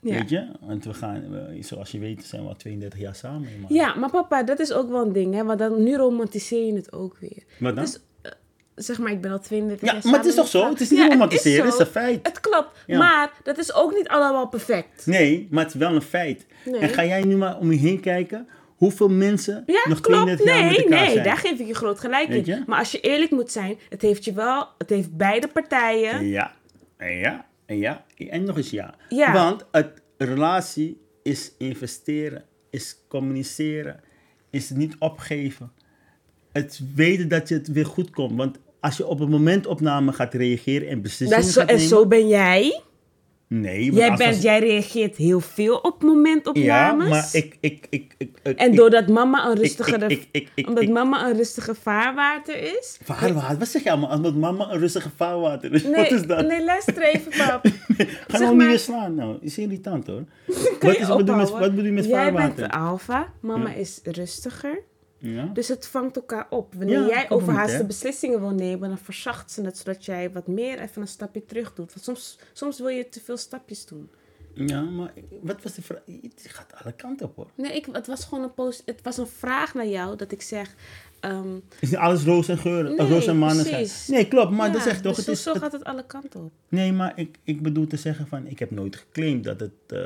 Ja. 0.00 0.14
Weet 0.18 0.28
je? 0.28 0.46
Want 0.60 0.84
we 0.84 0.94
gaan, 0.94 1.24
zoals 1.60 1.90
je 1.90 1.98
weet, 1.98 2.24
zijn 2.24 2.42
we 2.42 2.48
al 2.48 2.56
32 2.56 2.98
jaar 3.00 3.14
samen. 3.14 3.48
Maar. 3.60 3.72
Ja, 3.72 3.94
maar 3.94 4.10
papa, 4.10 4.42
dat 4.42 4.58
is 4.58 4.72
ook 4.72 4.90
wel 4.90 5.06
een 5.06 5.12
ding, 5.12 5.34
hè. 5.34 5.44
Want 5.44 5.58
dan, 5.58 5.82
nu 5.82 5.96
romantiseer 5.96 6.66
je 6.66 6.74
het 6.74 6.92
ook 6.92 7.16
weer. 7.20 7.42
Wat 7.58 7.74
dan? 7.74 7.84
Dus, 7.84 8.00
zeg 8.74 8.98
maar, 8.98 9.12
ik 9.12 9.20
ben 9.20 9.30
al 9.32 9.40
32 9.40 9.92
Ja, 10.02 10.10
maar 10.10 10.18
het 10.18 10.28
is 10.28 10.34
toch 10.34 10.48
zo? 10.48 10.68
Het 10.68 10.80
is 10.80 10.90
niet 10.90 10.98
Ja, 10.98 11.08
romantiseren, 11.08 11.64
het 11.64 11.74
is 11.74 11.80
een 11.80 11.86
feit. 11.86 12.26
Het 12.26 12.40
klopt, 12.40 12.70
Ja. 12.86 12.98
maar 12.98 13.32
dat 13.42 13.58
is 13.58 13.74
ook 13.74 13.94
niet 13.94 14.08
allemaal 14.08 14.48
perfect. 14.48 15.06
Nee, 15.06 15.48
maar 15.50 15.64
het 15.64 15.74
is 15.74 15.78
wel 15.80 15.94
een 15.94 16.02
feit. 16.02 16.46
Nee. 16.64 16.80
En 16.80 16.88
ga 16.88 17.04
jij 17.04 17.22
nu 17.22 17.36
maar 17.36 17.58
om 17.58 17.72
je 17.72 17.78
heen 17.78 18.00
kijken 18.00 18.48
hoeveel 18.76 19.08
mensen 19.08 19.62
Ja, 19.66 19.82
nog 19.88 20.00
klopt. 20.00 20.22
32 20.22 20.46
jaar 20.46 20.64
met 20.64 20.70
Nee, 20.76 20.84
elkaar 20.84 21.00
nee, 21.04 21.12
zijn? 21.12 21.24
daar 21.24 21.36
geef 21.36 21.58
ik 21.58 21.66
je 21.66 21.74
groot 21.74 22.00
gelijk 22.00 22.28
Weet 22.28 22.46
je? 22.46 22.52
in. 22.52 22.64
Maar 22.66 22.78
als 22.78 22.92
je 22.92 23.00
eerlijk 23.00 23.30
moet 23.30 23.52
zijn, 23.52 23.78
het 23.88 24.02
heeft 24.02 24.24
je 24.24 24.32
wel, 24.32 24.68
het 24.78 24.90
heeft 24.90 25.16
beide 25.16 25.48
partijen. 25.48 26.26
Ja, 26.26 26.52
en 26.96 27.18
ja, 27.18 27.46
en 27.66 27.78
ja, 27.78 28.04
en 28.16 28.44
nog 28.44 28.56
eens 28.56 28.70
ja. 28.70 28.94
Ja. 29.08 29.32
Want 29.32 29.64
het 29.70 30.02
relatie 30.18 31.00
is 31.22 31.52
investeren, 31.58 32.44
is 32.70 32.96
communiceren, 33.08 34.00
is 34.50 34.70
niet 34.70 34.94
opgeven. 34.98 35.72
Het 36.52 36.80
weten 36.94 37.28
dat 37.28 37.48
je 37.48 37.54
het 37.54 37.68
weer 37.68 37.86
goed 37.86 38.10
komt. 38.10 38.36
Want 38.36 38.58
als 38.82 38.96
je 38.96 39.06
op 39.06 39.20
een 39.20 39.28
momentopname 39.30 40.12
gaat 40.12 40.34
reageren 40.34 40.88
en 40.88 41.02
beslissingen 41.02 41.44
is 41.44 41.52
zo, 41.52 41.60
gaat 41.60 41.70
en 41.70 41.78
zo 41.80 42.06
ben 42.06 42.28
jij. 42.28 42.80
Nee, 43.48 43.92
want 43.92 43.98
Jij, 43.98 44.16
bent, 44.16 44.42
jij 44.42 44.58
reageert 44.58 45.16
heel 45.16 45.40
veel 45.40 45.76
op 45.76 45.96
Ja, 46.02 46.06
momentopnames. 46.08 47.08
maar 47.08 47.28
ik... 47.32 47.56
ik, 47.60 47.86
ik, 47.90 48.14
ik, 48.18 48.30
ik 48.42 48.58
En 48.58 48.74
doordat 48.74 49.08
mama 49.08 49.46
een 49.46 49.56
rustige, 49.56 49.96
ik- 49.96 50.10
ik- 50.10 50.28
ik- 50.32 50.48
ik- 50.54 50.68
omdat 50.68 50.86
mama 50.88 51.26
een 51.28 51.36
rustige 51.36 51.74
vaarwater 51.74 52.58
is. 52.62 52.98
Vaarwater, 53.04 53.58
wat 53.58 53.68
zeg 53.68 53.82
je 53.82 53.90
allemaal? 53.90 54.10
Als 54.10 54.32
mama 54.32 54.72
een 54.72 54.78
rustige 54.78 55.10
vaarwater 55.16 55.72
is, 55.72 55.82
Nee, 55.82 55.94
wat 55.94 56.10
is 56.10 56.26
dat? 56.26 56.46
nee, 56.46 56.64
luister 56.64 57.02
even, 57.02 57.30
pap. 57.46 57.66
Ga 58.28 58.38
nou 58.38 58.48
niet 58.48 58.56
maar- 58.58 58.66
weer 58.68 58.78
slaan, 58.78 59.14
nou. 59.14 59.36
Is 59.40 59.58
irritant, 59.58 60.06
hoor. 60.06 60.24
Wat, 60.80 60.94
je 60.94 60.98
is, 61.00 61.06
wat, 61.08 61.16
bedoel 61.16 61.34
je 61.34 61.40
met, 61.40 61.50
wat 61.50 61.60
bedoel 61.70 61.84
je 61.84 61.90
met 61.92 62.04
Jij 62.04 62.22
vaarwater? 62.22 62.54
bent 62.56 62.70
de 62.72 62.78
alfa, 62.78 63.32
mama 63.40 63.68
Ja. 63.68 63.74
is 63.74 64.00
rustiger. 64.04 64.78
Ja? 65.22 65.44
Dus 65.44 65.68
het 65.68 65.86
vangt 65.86 66.16
elkaar 66.16 66.46
op. 66.50 66.74
Wanneer 66.74 67.00
Ja, 67.00 67.06
jij 67.06 67.20
niet, 67.22 67.30
overhaaste 67.30 67.84
beslissingen 67.84 68.40
wil 68.40 68.50
nemen, 68.50 68.88
dan 68.88 68.98
verzacht 68.98 69.50
ze 69.50 69.62
het 69.62 69.78
zodat 69.78 70.04
jij 70.04 70.32
wat 70.32 70.46
meer 70.46 70.80
even 70.80 71.02
een 71.02 71.08
stapje 71.08 71.44
terug 71.44 71.74
doet. 71.74 71.92
Want 71.94 72.04
soms, 72.04 72.38
soms 72.52 72.78
wil 72.78 72.88
je 72.88 73.08
te 73.08 73.20
veel 73.20 73.36
stapjes 73.36 73.86
doen. 73.86 74.10
Ja, 74.54 74.80
maar 74.80 75.12
wat 75.42 75.62
was 75.62 75.74
de 75.74 75.82
vraag? 75.82 76.00
Het 76.06 76.42
gaat 76.48 76.72
alle 76.82 76.92
kanten 76.92 77.26
op 77.26 77.36
hoor. 77.36 77.50
Nee, 77.54 77.72
ik, 77.76 77.86
het 77.92 78.06
was 78.06 78.24
gewoon 78.24 78.44
een 78.44 78.54
post, 78.54 78.82
het 78.86 79.00
was 79.02 79.16
een 79.18 79.26
vraag 79.26 79.74
naar 79.74 79.86
jou 79.86 80.16
dat 80.16 80.32
ik 80.32 80.42
zeg. 80.42 80.74
ehm, 81.20 81.56
Is 81.80 81.90
niet 81.90 81.98
alles 81.98 82.24
roos 82.24 82.48
en 82.48 82.58
geur, 82.58 82.84
Nee, 82.84 83.08
roos 83.08 83.26
en 83.26 83.36
mannen 83.36 83.64
zijn. 83.64 83.88
Nee, 84.06 84.28
klopt, 84.28 84.50
maar 84.50 84.66
ja, 84.66 84.72
dat 84.72 84.82
zegt 84.82 85.02
toch, 85.02 85.14
dus 85.16 85.26
het 85.26 85.34
is... 85.36 85.42
zo 85.42 85.52
het- 85.52 85.62
gaat 85.62 85.72
het 85.72 85.84
alle 85.84 86.06
kanten 86.06 86.40
op. 86.44 86.52
nee, 86.68 86.92
maar 86.92 87.12
ik, 87.16 87.38
ik 87.44 87.62
bedoel 87.62 87.86
te 87.86 87.96
zeggen 87.96 88.26
van, 88.26 88.46
ik 88.46 88.58
heb 88.58 88.70
nooit 88.70 88.96
geclaimd 88.96 89.44
dat 89.44 89.60
het 89.60 89.72
eh, 89.86 89.98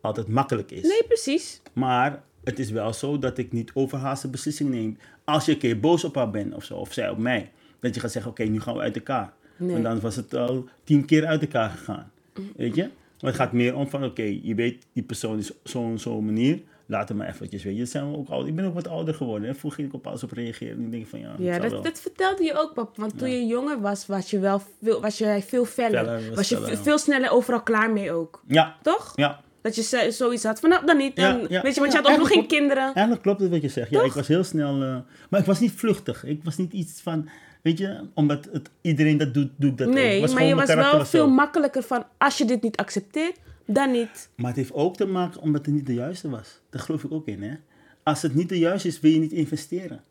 altijd 0.00 0.28
makkelijk 0.28 0.70
is. 0.70 0.82
Nee, 0.82 1.04
precies. 1.06 1.60
Maar 1.72 2.22
het 2.48 2.58
is 2.58 2.70
wel 2.70 2.92
zo 2.92 3.18
dat 3.18 3.38
ik 3.38 3.52
niet 3.52 3.70
overhaaste 3.74 4.28
beslissingen 4.28 4.72
neem. 4.72 4.98
Als 5.24 5.44
je 5.44 5.52
een 5.52 5.58
keer 5.58 5.80
boos 5.80 6.04
op 6.04 6.14
haar 6.14 6.30
bent 6.30 6.54
of 6.54 6.64
zo, 6.64 6.74
of 6.76 6.92
zij 6.92 7.10
op 7.10 7.18
mij, 7.18 7.50
dat 7.80 7.94
je 7.94 8.00
gaat 8.00 8.12
zeggen, 8.12 8.30
oké, 8.30 8.42
nu 8.42 8.60
gaan 8.60 8.74
we 8.74 8.80
uit 8.80 8.96
elkaar. 8.96 9.32
Nee. 9.56 9.76
En 9.76 9.82
dan 9.82 10.00
was 10.00 10.16
het 10.16 10.34
al 10.34 10.68
tien 10.84 11.04
keer 11.04 11.26
uit 11.26 11.40
elkaar 11.40 11.70
gegaan. 11.70 12.10
Weet 12.56 12.74
je? 12.74 12.82
Maar 13.20 13.30
het 13.30 13.40
gaat 13.40 13.52
meer 13.52 13.74
om 13.74 13.88
van, 13.88 14.04
oké, 14.04 14.38
je 14.42 14.54
weet, 14.54 14.86
die 14.92 15.02
persoon 15.02 15.38
is 15.38 15.52
zo'n 15.62 15.98
zo'n 15.98 16.24
manier. 16.24 16.60
Laat 16.86 17.08
hem 17.08 17.16
maar 17.16 17.28
eventjes. 17.28 17.78
Dat 17.78 17.88
zijn 17.88 18.10
we 18.10 18.16
ook 18.16 18.28
ouder. 18.28 18.48
Ik 18.48 18.56
ben 18.56 18.64
ook 18.64 18.74
wat 18.74 18.88
ouder 18.88 19.14
geworden. 19.14 19.56
Vroeger 19.56 19.80
ging 19.80 19.92
ik 19.92 19.98
op 19.98 20.06
alles 20.06 20.22
op 20.22 20.32
reageren. 20.32 20.76
En 20.76 20.84
ik 20.84 20.90
denk 20.90 21.06
van, 21.06 21.18
ja, 21.18 21.34
Ja, 21.38 21.58
dat, 21.58 21.84
dat 21.84 22.00
vertelde 22.00 22.44
je 22.44 22.54
ook, 22.54 22.74
pap. 22.74 22.96
Want 22.96 23.18
toen 23.18 23.30
je 23.30 23.46
jonger 23.46 23.80
was, 23.80 24.06
was 24.06 24.30
je 24.30 24.38
wel 24.38 24.62
veel, 24.82 25.00
was 25.00 25.18
je 25.18 25.42
veel 25.46 25.64
feller. 25.64 26.04
Feller, 26.04 26.28
was 26.28 26.36
was 26.36 26.48
je 26.48 26.56
feller, 26.56 26.76
veel 26.76 26.98
sneller 26.98 27.30
overal 27.30 27.62
klaar 27.62 27.92
mee 27.92 28.12
ook. 28.12 28.42
Ja, 28.46 28.76
Toch? 28.82 29.12
ja. 29.14 29.40
Dat 29.68 29.76
je 29.76 29.82
zo- 29.82 30.10
zoiets 30.10 30.42
had 30.44 30.60
van, 30.60 30.70
nou, 30.70 30.86
dan 30.86 30.96
niet. 30.96 31.16
Ja, 31.16 31.38
En, 31.40 31.46
ja. 31.48 31.62
Weet 31.62 31.74
je, 31.74 31.80
want 31.80 31.92
je 31.92 31.98
had 31.98 32.06
ook 32.10 32.18
nog 32.18 32.28
geen 32.28 32.36
eigenlijk 32.36 32.48
kinderen. 32.48 32.84
Eigenlijk 32.84 33.22
klopt 33.22 33.40
het 33.40 33.50
wat 33.50 33.62
je 33.62 33.68
zegt. 33.68 33.90
Ja, 33.90 34.02
ik 34.02 34.12
was 34.12 34.28
heel 34.28 34.44
snel... 34.44 34.82
eh, 34.82 34.96
maar 35.30 35.40
ik 35.40 35.46
was 35.46 35.60
niet 35.60 35.72
vluchtig. 35.72 36.24
Ik 36.24 36.40
was 36.44 36.56
niet 36.56 36.72
iets 36.72 37.00
van... 37.00 37.28
Weet 37.62 37.78
je, 37.78 38.00
omdat 38.14 38.48
het, 38.52 38.70
iedereen 38.80 39.16
dat 39.16 39.34
doet, 39.34 39.50
doe 39.56 39.70
ik 39.70 39.78
dat 39.78 39.88
ook. 39.88 39.94
Nee, 39.94 40.20
Was 40.20 40.34
maar 40.34 40.44
je 40.44 40.54
was 40.54 40.74
wel 40.74 40.96
was 40.98 41.10
veel 41.10 41.26
zo. 41.26 41.30
makkelijker 41.30 41.82
van, 41.82 42.04
als 42.18 42.38
je 42.38 42.44
dit 42.44 42.62
niet 42.62 42.76
accepteert, 42.76 43.36
dan 43.66 43.90
niet. 43.90 44.28
Maar 44.36 44.46
het 44.46 44.56
heeft 44.56 44.72
ook 44.72 44.96
te 44.96 45.06
maken 45.06 45.40
omdat 45.40 45.66
het 45.66 45.74
niet 45.74 45.86
de 45.86 45.94
juiste 45.94 46.28
was. 46.30 46.60
Daar 46.70 46.82
geloof 46.82 47.04
ik 47.04 47.12
ook 47.12 47.26
in, 47.26 47.42
hè. 47.42 47.54
Als 48.02 48.22
het 48.22 48.34
niet 48.34 48.48
de 48.48 48.58
juiste 48.58 48.88
is, 48.88 49.00
wil 49.00 49.10
je 49.10 49.18
niet 49.18 49.32
investeren. 49.32 50.02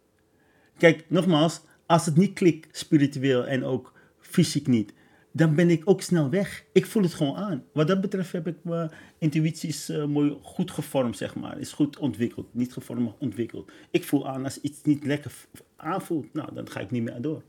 Kijk, 0.78 1.04
nogmaals, 1.08 1.62
als 1.86 2.06
het 2.06 2.17
niet 2.17 2.34
klikt, 2.34 2.78
spiritueel 2.78 3.46
en 3.46 3.63
ook 3.63 3.93
fysiek 4.20 4.67
niet, 4.67 4.93
dan 5.32 5.56
ben 5.56 5.70
ik 5.70 5.82
ook 5.86 6.02
snel 6.02 6.30
weg. 6.30 6.63
Ik 6.72 6.86
voel 6.86 7.04
het 7.04 7.13
gewoon 7.13 7.36
aan. 7.36 7.63
Wat 7.74 7.88
dat 7.88 8.02
betreft 8.02 8.32
heb 8.32 8.48
ik 8.48 8.56
mijn 8.62 8.92
intuïties 9.18 9.90
eh, 9.90 10.06
mooi 10.06 10.38
goed 10.42 10.72
gevormd, 10.72 11.18
zeg 11.18 11.36
maar. 11.36 11.60
Is 11.60 11.74
goed 11.74 11.98
ontwikkeld. 11.98 12.48
Niet 12.54 12.74
gevormd, 12.74 13.04
maar 13.04 13.13
ontwikkeld. 13.20 13.72
Ik 13.92 14.04
voel 14.04 14.28
aan 14.28 14.44
als 14.44 14.62
iets 14.62 14.82
niet 14.84 15.06
lekker 15.06 15.32
aanvoelt, 15.76 16.34
nou, 16.34 16.54
dan 16.54 16.70
ga 16.70 16.80
ik 16.80 16.92
niet 16.92 17.04
meer 17.04 17.22
door. 17.22 17.44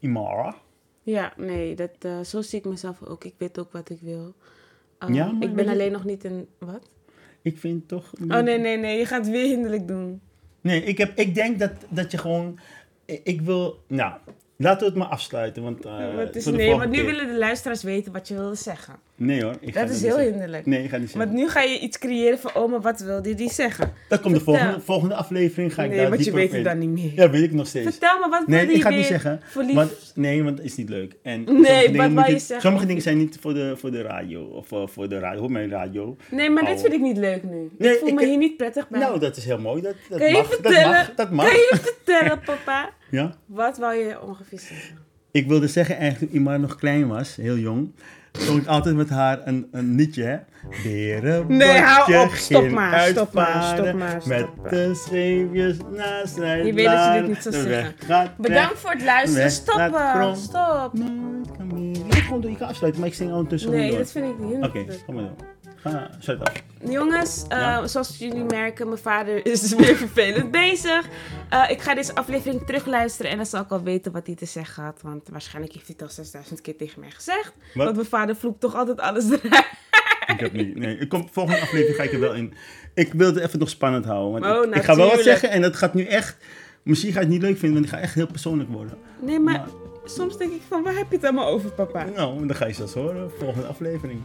Imara. 0.00 0.56
Ja, 1.02 1.32
nee, 1.36 1.74
dat, 1.74 1.90
eh, 1.98 2.20
zo 2.20 2.42
zie 2.42 2.58
ik 2.58 2.64
mezelf 2.64 3.02
ook. 3.02 3.24
Ik 3.24 3.34
weet 3.36 3.58
ook 3.58 3.72
wat 3.72 3.90
ik 3.90 3.98
wil. 4.00 4.34
Um, 4.98 5.14
Ja, 5.14 5.32
maar 5.32 5.42
ik 5.48 5.54
ben 5.54 5.64
je- 5.64 5.70
alleen 5.70 5.92
nog 5.92 6.04
niet 6.04 6.24
een... 6.24 6.46
Wat? 6.58 6.90
Ik 7.42 7.58
vind 7.58 7.88
toch... 7.88 8.12
Oh, 8.28 8.38
nee, 8.40 8.58
nee, 8.58 8.76
nee. 8.78 8.98
Je 8.98 9.06
gaat 9.06 9.28
weer 9.28 9.46
hinderlijk 9.46 9.88
doen. 9.88 10.20
Nee, 10.60 10.82
ik, 10.84 10.98
heb, 10.98 11.18
ik 11.18 11.34
denk 11.34 11.58
dat, 11.58 11.72
dat 11.88 12.10
je 12.10 12.18
gewoon. 12.18 12.58
Ik 13.04 13.40
wil. 13.40 13.82
Nou, 13.88 14.18
laten 14.62 14.80
we 14.80 14.84
het 14.84 14.94
maar 14.94 15.08
afsluiten. 15.08 15.62
Want, 15.62 15.82
de 15.82 16.50
nee, 16.52 16.76
want 16.76 16.90
nu 16.90 17.04
willen 17.04 17.26
de 17.26 17.38
luisteraars 17.38 17.82
weten 17.82 18.12
wat 18.12 18.28
je 18.28 18.34
wilde 18.34 18.54
zeggen. 18.54 18.94
Nee 19.16 19.42
hoor. 19.42 19.56
Ik 19.60 19.74
ga 19.74 19.80
Dat 19.80 19.90
is 19.90 20.00
niet 20.02 20.14
heel 20.14 20.24
hinderlijk. 20.24 20.66
Nee, 20.66 20.82
ik 20.84 20.90
ga 20.90 20.96
niet 20.96 21.10
zeggen. 21.10 21.30
Want 21.30 21.42
nu 21.42 21.48
ga 21.50 21.60
je 21.60 21.78
iets 21.78 21.98
creëren 21.98 22.38
van, 22.38 22.54
oh, 22.54 22.70
maar 22.70 22.80
wat 22.80 23.00
wilde 23.00 23.34
die 23.34 23.52
zeggen? 23.52 23.92
dat 24.08 24.20
komt 24.20 24.34
de 24.34 24.40
volgende, 24.40 24.80
volgende 24.80 25.14
aflevering. 25.14 25.74
Ga 25.74 25.82
ik 25.82 25.88
Nee, 25.90 25.98
daar 25.98 26.10
want 26.10 26.24
je 26.24 26.32
weet 26.32 26.52
het 26.52 26.64
dan 26.64 26.78
niet 26.78 26.88
meer. 26.88 27.12
Ja, 27.14 27.30
weet 27.30 27.42
ik 27.42 27.52
nog 27.52 27.66
steeds. 27.66 27.90
Vertel 27.90 28.18
me, 28.18 28.28
wat 28.28 28.46
Nee, 28.46 28.58
wilde 28.58 28.72
ik 28.72 28.76
je 28.76 28.82
ga 28.82 28.88
het 28.88 28.98
niet 28.98 29.08
weer 29.08 29.20
zeggen. 29.20 29.74
Want, 29.74 30.12
nee, 30.14 30.42
want 30.44 30.58
het 30.58 30.66
is 30.66 30.76
niet 30.76 30.88
leuk. 30.88 31.16
En 31.22 31.44
Nee, 31.44 31.54
sommige 31.64 31.92
wat 31.96 32.10
moet 32.10 32.26
je 32.26 32.38
zeggen? 32.38 32.60
Sommige 32.60 32.86
dingen 32.86 33.02
zijn 33.02 33.18
niet 33.18 33.36
voor 33.40 33.54
de, 33.54 33.76
voor 33.76 33.90
de 33.90 34.02
radio. 34.02 34.44
Of 34.44 34.66
voor 34.90 35.08
de 35.08 35.18
radio. 35.18 35.40
Hoor 35.40 35.52
mijn 35.52 35.70
radio. 35.70 36.16
Nee, 36.30 36.50
maar 36.50 36.64
dit 36.64 36.80
vind 36.80 36.92
ik 36.92 37.00
niet 37.00 37.16
leuk 37.16 37.42
nu. 37.42 37.70
Nee, 37.78 37.92
ik 37.92 37.98
voel 37.98 38.08
ik- 38.08 38.14
me 38.14 38.26
hier 38.26 38.38
niet 38.38 38.56
prettig 38.56 38.88
bij. 38.88 39.00
Nou, 39.00 39.18
dat 39.18 39.36
is 39.36 39.44
heel 39.44 39.58
mooi. 39.58 39.82
Dat, 39.82 39.94
dat 40.08 40.30
mag. 40.30 40.48
Dat 40.60 40.72
mag. 40.84 41.14
Dat 41.14 41.30
mag. 41.30 41.46
Kan 41.46 41.54
je 41.56 41.78
vertellen, 41.82 42.40
papa? 42.40 42.90
Ja? 43.10 43.34
Wat 43.46 43.78
wou 43.78 43.94
je 43.94 44.22
ongeveer 44.22 44.58
zeggen? 44.58 44.98
Ik 45.30 45.46
wilde 45.46 45.68
zeggen, 45.68 45.96
eigenlijk 45.96 46.32
toen 46.32 46.40
Imar 46.40 46.60
nog 46.60 46.76
klein 46.76 47.08
was, 47.08 47.36
heel 47.36 47.56
jong, 47.56 47.92
zong 48.32 48.60
ik 48.60 48.66
altijd 48.66 48.94
met 48.96 49.10
haar 49.10 49.40
een, 49.44 49.68
een 49.70 49.94
liedje, 49.94 50.24
hè. 50.24 50.36
Berenbotje 50.82 51.56
Nee, 51.56 51.78
hou 51.80 52.16
op. 52.16 52.30
Stop 52.30 52.70
maar, 52.70 53.06
stop 53.08 53.32
maar, 53.32 53.46
uitvaren 53.46 53.86
stop 53.86 53.98
maar, 53.98 54.20
stop 54.20 54.26
Met 54.26 54.70
de 54.70 54.94
scheepjes 54.94 55.76
naast 55.96 56.34
zijn 56.34 56.66
Je 56.66 56.72
weet 56.72 56.86
dat 56.86 57.04
je 57.14 57.20
dit 57.20 57.28
niet 57.28 57.42
zou 57.42 57.54
zeggen. 57.54 57.94
Bedankt 58.36 58.78
voor 58.78 58.90
het 58.90 59.02
luisteren. 59.02 59.42
Weg 59.42 60.36
Stop. 60.36 60.92
Nooit 60.92 61.50
kan 61.56 62.22
gewoon 62.22 62.40
doen, 62.40 62.50
je 62.50 62.56
kan 62.56 62.68
afsluiten, 62.68 63.00
maar 63.00 63.10
ik 63.10 63.16
zing 63.16 63.30
ondertussen 63.30 63.70
Nee, 63.70 63.96
dat 63.96 64.12
vind 64.12 64.26
ik 64.26 64.38
niet. 64.38 64.60
door. 64.60 64.64
Oké, 64.64 64.84
kom 65.06 65.14
maar 65.14 65.24
door. 65.24 65.51
Ga, 65.82 66.10
sluit 66.18 66.40
af. 66.40 66.62
Jongens, 66.84 67.44
eh, 67.48 67.58
Ja. 67.58 67.86
zoals 67.86 68.18
jullie 68.18 68.44
merken, 68.44 68.86
mijn 68.88 69.00
vader 69.00 69.46
is 69.46 69.74
weer 69.74 69.96
vervelend 69.96 70.50
bezig. 70.50 71.08
Eh, 71.50 71.64
ik 71.70 71.80
ga 71.80 71.94
deze 71.94 72.14
aflevering 72.14 72.66
terugluisteren 72.66 73.30
en 73.30 73.36
dan 73.36 73.46
zal 73.46 73.60
ik 73.62 73.70
al 73.70 73.82
weten 73.82 74.12
wat 74.12 74.26
hij 74.26 74.34
te 74.36 74.46
zeggen 74.46 74.82
had. 74.84 75.00
Want 75.02 75.28
waarschijnlijk 75.28 75.74
heeft 75.74 75.86
hij 75.86 75.94
het 75.98 76.08
al 76.08 76.14
6000 76.14 76.60
keer 76.60 76.76
tegen 76.76 77.00
mij 77.00 77.10
gezegd. 77.10 77.52
Wat? 77.74 77.84
Want 77.84 77.96
mijn 77.96 78.08
vader 78.08 78.36
vloekt 78.36 78.60
toch 78.60 78.74
altijd 78.74 79.00
alles 79.00 79.24
eruit. 79.30 79.70
Ik 80.26 80.40
heb 80.40 80.52
niet. 80.52 80.76
Nee, 80.76 80.98
ik 80.98 81.08
kom, 81.08 81.28
volgende 81.32 81.60
aflevering 81.60 81.96
ga 81.96 82.02
ik 82.02 82.12
er 82.12 82.20
wel 82.20 82.34
in. 82.34 82.54
Ik 82.94 83.12
wilde 83.12 83.42
even 83.42 83.58
nog 83.58 83.68
spannend 83.68 84.04
houden. 84.04 84.40
Want 84.40 84.58
Oh, 84.58 84.64
ik, 84.68 84.74
ik 84.74 84.82
ga 84.82 84.96
wel 84.96 85.10
wat 85.10 85.20
zeggen 85.22 85.50
en 85.50 85.60
dat 85.62 85.76
gaat 85.76 85.94
nu 85.94 86.04
echt. 86.04 86.36
Misschien 86.82 87.12
ga 87.12 87.18
je 87.18 87.24
het 87.24 87.34
niet 87.34 87.42
leuk 87.42 87.58
vinden, 87.58 87.72
want 87.80 87.84
ik 87.92 87.98
ga 87.98 88.04
echt 88.04 88.14
heel 88.14 88.26
persoonlijk 88.26 88.70
worden. 88.70 88.98
Nee, 89.20 89.38
maar 89.40 89.54
Maar- 89.58 89.68
soms 90.04 90.36
denk 90.38 90.52
ik 90.52 90.60
van, 90.68 90.82
waar 90.82 90.94
heb 90.96 91.06
je 91.10 91.16
het 91.16 91.24
allemaal 91.24 91.46
over, 91.48 91.70
papa? 91.70 92.04
Nou, 92.04 92.46
dan 92.46 92.56
ga 92.56 92.66
je 92.66 92.72
zelfs 92.72 92.94
horen. 92.94 93.30
Volgende 93.38 93.66
aflevering. 93.66 94.22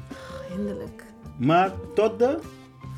Hinderlijk. 0.56 1.04
Maar 1.38 1.72
tot 1.96 2.20
de. 2.20 2.38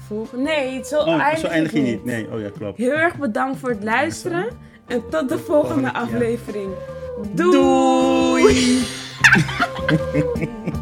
Volgende. 0.08 0.44
Nee, 0.44 0.84
zo 0.84 0.98
Oh, 1.00 1.08
eindig 1.08 1.40
zo 1.40 1.46
ik 1.46 1.52
eindig 1.52 1.72
je 1.72 1.80
niet. 1.80 1.88
niet. 1.92 2.06
Nee, 2.06 2.28
oh 2.34 2.40
ja, 2.40 2.50
klopt. 2.58 2.78
Heel 2.78 2.92
erg 2.92 3.18
bedankt 3.18 3.60
voor 3.60 3.70
het 3.70 3.84
luisteren. 3.84 4.48
En 4.86 5.04
tot 5.10 5.30
de 5.30 5.38
volgende 5.38 5.94
aflevering. 5.94 6.70
Doei! 7.34 7.52
Doei. 8.42 8.84